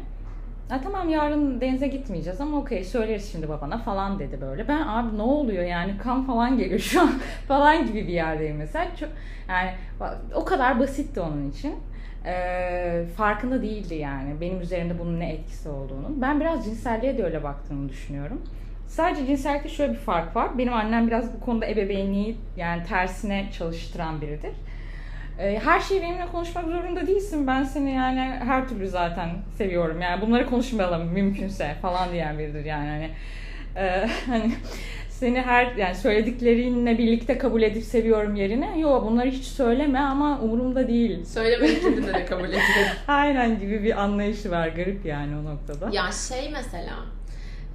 Ha, 0.68 0.80
tamam 0.82 1.08
yarın 1.08 1.60
denize 1.60 1.88
gitmeyeceğiz 1.88 2.40
ama 2.40 2.58
okey 2.58 2.84
söyleriz 2.84 3.32
şimdi 3.32 3.48
babana 3.48 3.78
falan 3.78 4.18
dedi 4.18 4.40
böyle. 4.40 4.68
Ben 4.68 4.82
abi 4.86 5.18
ne 5.18 5.22
oluyor 5.22 5.64
yani 5.64 5.98
kan 5.98 6.26
falan 6.26 6.58
geliyor 6.58 6.80
şu 6.80 7.00
an 7.00 7.12
falan 7.48 7.86
gibi 7.86 8.08
bir 8.08 8.12
yerdeyim 8.12 8.56
mesela. 8.56 8.96
Çok, 9.00 9.08
yani 9.48 9.70
o 10.34 10.44
kadar 10.44 10.80
basitti 10.80 11.20
onun 11.20 11.50
için. 11.50 11.74
Ee, 12.26 13.04
farkında 13.16 13.62
değildi 13.62 13.94
yani 13.94 14.40
benim 14.40 14.60
üzerimde 14.60 14.98
bunun 14.98 15.20
ne 15.20 15.32
etkisi 15.32 15.68
olduğunu. 15.68 16.08
Ben 16.16 16.40
biraz 16.40 16.64
cinselliğe 16.64 17.18
de 17.18 17.24
öyle 17.24 17.42
baktığımı 17.42 17.88
düşünüyorum. 17.88 18.42
Sadece 18.86 19.26
cinsellikte 19.26 19.68
şöyle 19.68 19.92
bir 19.92 19.98
fark 19.98 20.36
var. 20.36 20.58
Benim 20.58 20.72
annem 20.72 21.06
biraz 21.06 21.34
bu 21.34 21.40
konuda 21.40 21.66
ebeveynliği 21.66 22.36
yani 22.56 22.84
tersine 22.84 23.48
çalıştıran 23.58 24.20
biridir. 24.20 24.52
E, 25.38 25.58
her 25.58 25.80
şeyi 25.80 26.02
benimle 26.02 26.26
konuşmak 26.32 26.64
zorunda 26.64 27.06
değilsin. 27.06 27.46
Ben 27.46 27.64
seni 27.64 27.94
yani 27.94 28.20
her 28.20 28.68
türlü 28.68 28.88
zaten 28.88 29.30
seviyorum. 29.58 30.00
Yani 30.00 30.20
bunları 30.20 30.46
konuşmayalım 30.46 31.08
mümkünse 31.08 31.74
falan 31.82 32.12
diyen 32.12 32.38
biridir 32.38 32.64
yani. 32.64 32.88
Hani, 32.88 33.10
e, 33.86 34.08
hani 34.26 34.52
seni 35.08 35.40
her 35.40 35.76
yani 35.76 35.94
söylediklerinle 35.94 36.98
birlikte 36.98 37.38
kabul 37.38 37.62
edip 37.62 37.84
seviyorum 37.84 38.36
yerine 38.36 38.78
yo 38.78 39.04
bunları 39.04 39.30
hiç 39.30 39.44
söyleme 39.44 39.98
ama 40.00 40.40
umurumda 40.40 40.88
değil. 40.88 41.24
Söylemediklerini 41.24 42.06
de 42.06 42.24
kabul 42.24 42.44
ediyorum. 42.44 42.66
Aynen 43.08 43.60
gibi 43.60 43.82
bir 43.82 44.02
anlayışı 44.02 44.50
var 44.50 44.68
garip 44.68 45.06
yani 45.06 45.36
o 45.36 45.44
noktada. 45.44 45.90
Ya 45.92 46.12
şey 46.28 46.50
mesela 46.50 46.94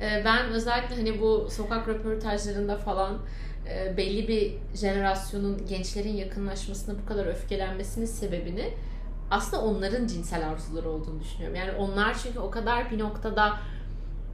e, 0.02 0.26
ben 0.26 0.46
özellikle 0.46 0.96
hani 0.96 1.22
bu 1.22 1.48
sokak 1.52 1.88
röportajlarında 1.88 2.78
falan 2.78 3.18
e, 3.70 3.98
belli 3.98 4.28
bir 4.28 4.54
jenerasyonun 4.78 5.66
gençlerin 5.70 6.16
yakınlaşmasına 6.16 6.96
bu 7.04 7.08
kadar 7.08 7.26
öfkelenmesinin 7.26 8.06
sebebini 8.06 8.74
aslında 9.32 9.64
onların 9.64 10.08
cinsel 10.08 10.50
arzuları 10.50 10.90
olduğunu 10.90 11.20
düşünüyorum. 11.20 11.56
Yani 11.56 11.72
onlar 11.72 12.18
çünkü 12.24 12.40
o 12.40 12.52
kadar 12.52 12.92
bir 12.92 13.00
noktada 13.00 13.58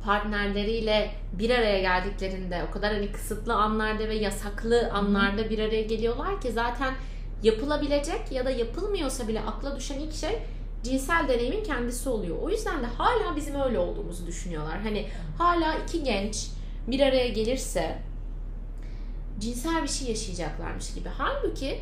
partnerleriyle 0.03 1.11
bir 1.34 1.49
araya 1.49 1.81
geldiklerinde 1.81 2.61
o 2.69 2.71
kadar 2.71 2.93
hani 2.93 3.11
kısıtlı 3.11 3.53
anlarda 3.53 4.09
ve 4.09 4.15
yasaklı 4.15 4.91
anlarda 4.91 5.49
bir 5.49 5.59
araya 5.59 5.81
geliyorlar 5.81 6.41
ki 6.41 6.51
zaten 6.51 6.93
yapılabilecek 7.43 8.31
ya 8.31 8.45
da 8.45 8.51
yapılmıyorsa 8.51 9.27
bile 9.27 9.41
akla 9.41 9.75
düşen 9.75 9.99
ilk 9.99 10.13
şey 10.13 10.39
cinsel 10.84 11.27
deneyimin 11.27 11.63
kendisi 11.63 12.09
oluyor. 12.09 12.38
O 12.41 12.49
yüzden 12.49 12.81
de 12.81 12.86
hala 12.86 13.36
bizim 13.36 13.61
öyle 13.61 13.79
olduğumuzu 13.79 14.27
düşünüyorlar. 14.27 14.81
Hani 14.81 15.07
hala 15.38 15.75
iki 15.75 16.03
genç 16.03 16.47
bir 16.88 16.99
araya 16.99 17.27
gelirse 17.27 17.97
cinsel 19.44 19.84
bir 19.84 19.88
şey 19.88 20.10
yaşayacaklarmış 20.10 20.94
gibi. 20.94 21.10
Halbuki 21.18 21.82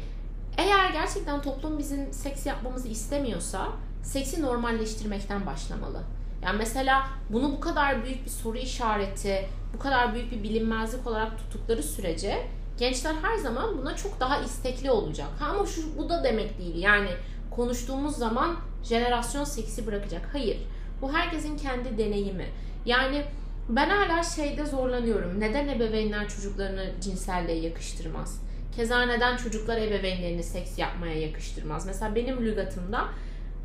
eğer 0.57 0.89
gerçekten 0.89 1.41
toplum 1.41 1.79
bizim 1.79 2.13
seks 2.13 2.45
yapmamızı 2.45 2.87
istemiyorsa 2.87 3.67
seksi 4.03 4.41
normalleştirmekten 4.41 5.45
başlamalı. 5.45 6.03
Yani 6.43 6.57
mesela 6.57 7.07
bunu 7.29 7.51
bu 7.51 7.59
kadar 7.59 8.03
büyük 8.05 8.25
bir 8.25 8.29
soru 8.29 8.57
işareti, 8.57 9.49
bu 9.73 9.79
kadar 9.79 10.13
büyük 10.13 10.31
bir 10.31 10.43
bilinmezlik 10.43 11.07
olarak 11.07 11.37
tuttukları 11.37 11.83
sürece 11.83 12.47
gençler 12.77 13.13
her 13.21 13.37
zaman 13.37 13.77
buna 13.77 13.95
çok 13.95 14.19
daha 14.19 14.37
istekli 14.41 14.91
olacak. 14.91 15.27
Ha 15.39 15.45
ama 15.45 15.65
şu 15.65 15.97
bu 15.97 16.09
da 16.09 16.23
demek 16.23 16.59
değil. 16.59 16.75
Yani 16.75 17.09
konuştuğumuz 17.51 18.15
zaman 18.15 18.55
jenerasyon 18.83 19.43
seksi 19.43 19.87
bırakacak. 19.87 20.29
Hayır. 20.33 20.57
Bu 21.01 21.13
herkesin 21.13 21.57
kendi 21.57 21.97
deneyimi. 21.97 22.49
Yani 22.85 23.25
ben 23.69 23.89
hala 23.89 24.23
şeyde 24.23 24.65
zorlanıyorum. 24.65 25.39
Neden 25.39 25.67
ebeveynler 25.67 26.29
çocuklarını 26.29 26.91
cinselliğe 27.01 27.59
yakıştırmaz? 27.59 28.41
Keza 28.75 29.05
neden 29.05 29.37
çocuklar 29.37 29.77
ebeveynlerini 29.77 30.43
seks 30.43 30.79
yapmaya 30.79 31.19
yakıştırmaz? 31.19 31.85
Mesela 31.85 32.15
benim 32.15 32.45
lügatımda 32.45 33.07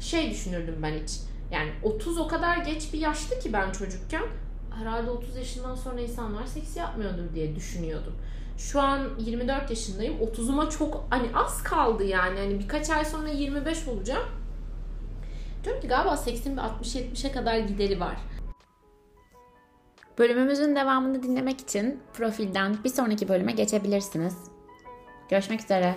şey 0.01 0.31
düşünürdüm 0.31 0.77
ben 0.83 0.93
hiç. 0.93 1.11
Yani 1.53 1.71
30 1.83 2.19
o 2.19 2.29
kadar 2.29 2.57
geç 2.57 2.93
bir 2.93 2.99
yaştı 2.99 3.39
ki 3.39 3.53
ben 3.53 3.73
çocukken. 3.73 4.23
Herhalde 4.79 5.11
30 5.11 5.37
yaşından 5.37 5.75
sonra 5.75 6.01
insanlar 6.01 6.47
seks 6.47 6.77
yapmıyordur 6.77 7.35
diye 7.35 7.57
düşünüyordum. 7.57 8.17
Şu 8.59 8.81
an 8.81 9.09
24 9.19 9.71
yaşındayım. 9.71 10.15
30'uma 10.21 10.71
çok 10.71 11.07
hani 11.11 11.27
az 11.35 11.63
kaldı 11.63 12.05
yani. 12.05 12.39
Hani 12.39 12.59
birkaç 12.59 12.91
ay 12.91 13.05
sonra 13.05 13.29
25 13.29 13.89
olacağım. 13.89 14.29
Diyorum 15.65 15.83
ki 15.83 15.89
galiba 15.89 16.17
seksin 16.17 16.57
bir 16.57 16.63
60-70'e 16.63 17.33
kadar 17.33 17.59
gideri 17.59 18.01
var. 18.01 18.17
Bölümümüzün 20.19 20.77
devamını 20.77 21.23
dinlemek 21.23 21.61
için 21.61 22.01
profilden 22.15 22.77
bir 22.85 22.89
sonraki 22.89 23.29
bölüme 23.29 23.53
geçebilirsiniz. 23.53 24.37
Görüşmek 25.29 25.61
üzere. 25.61 25.95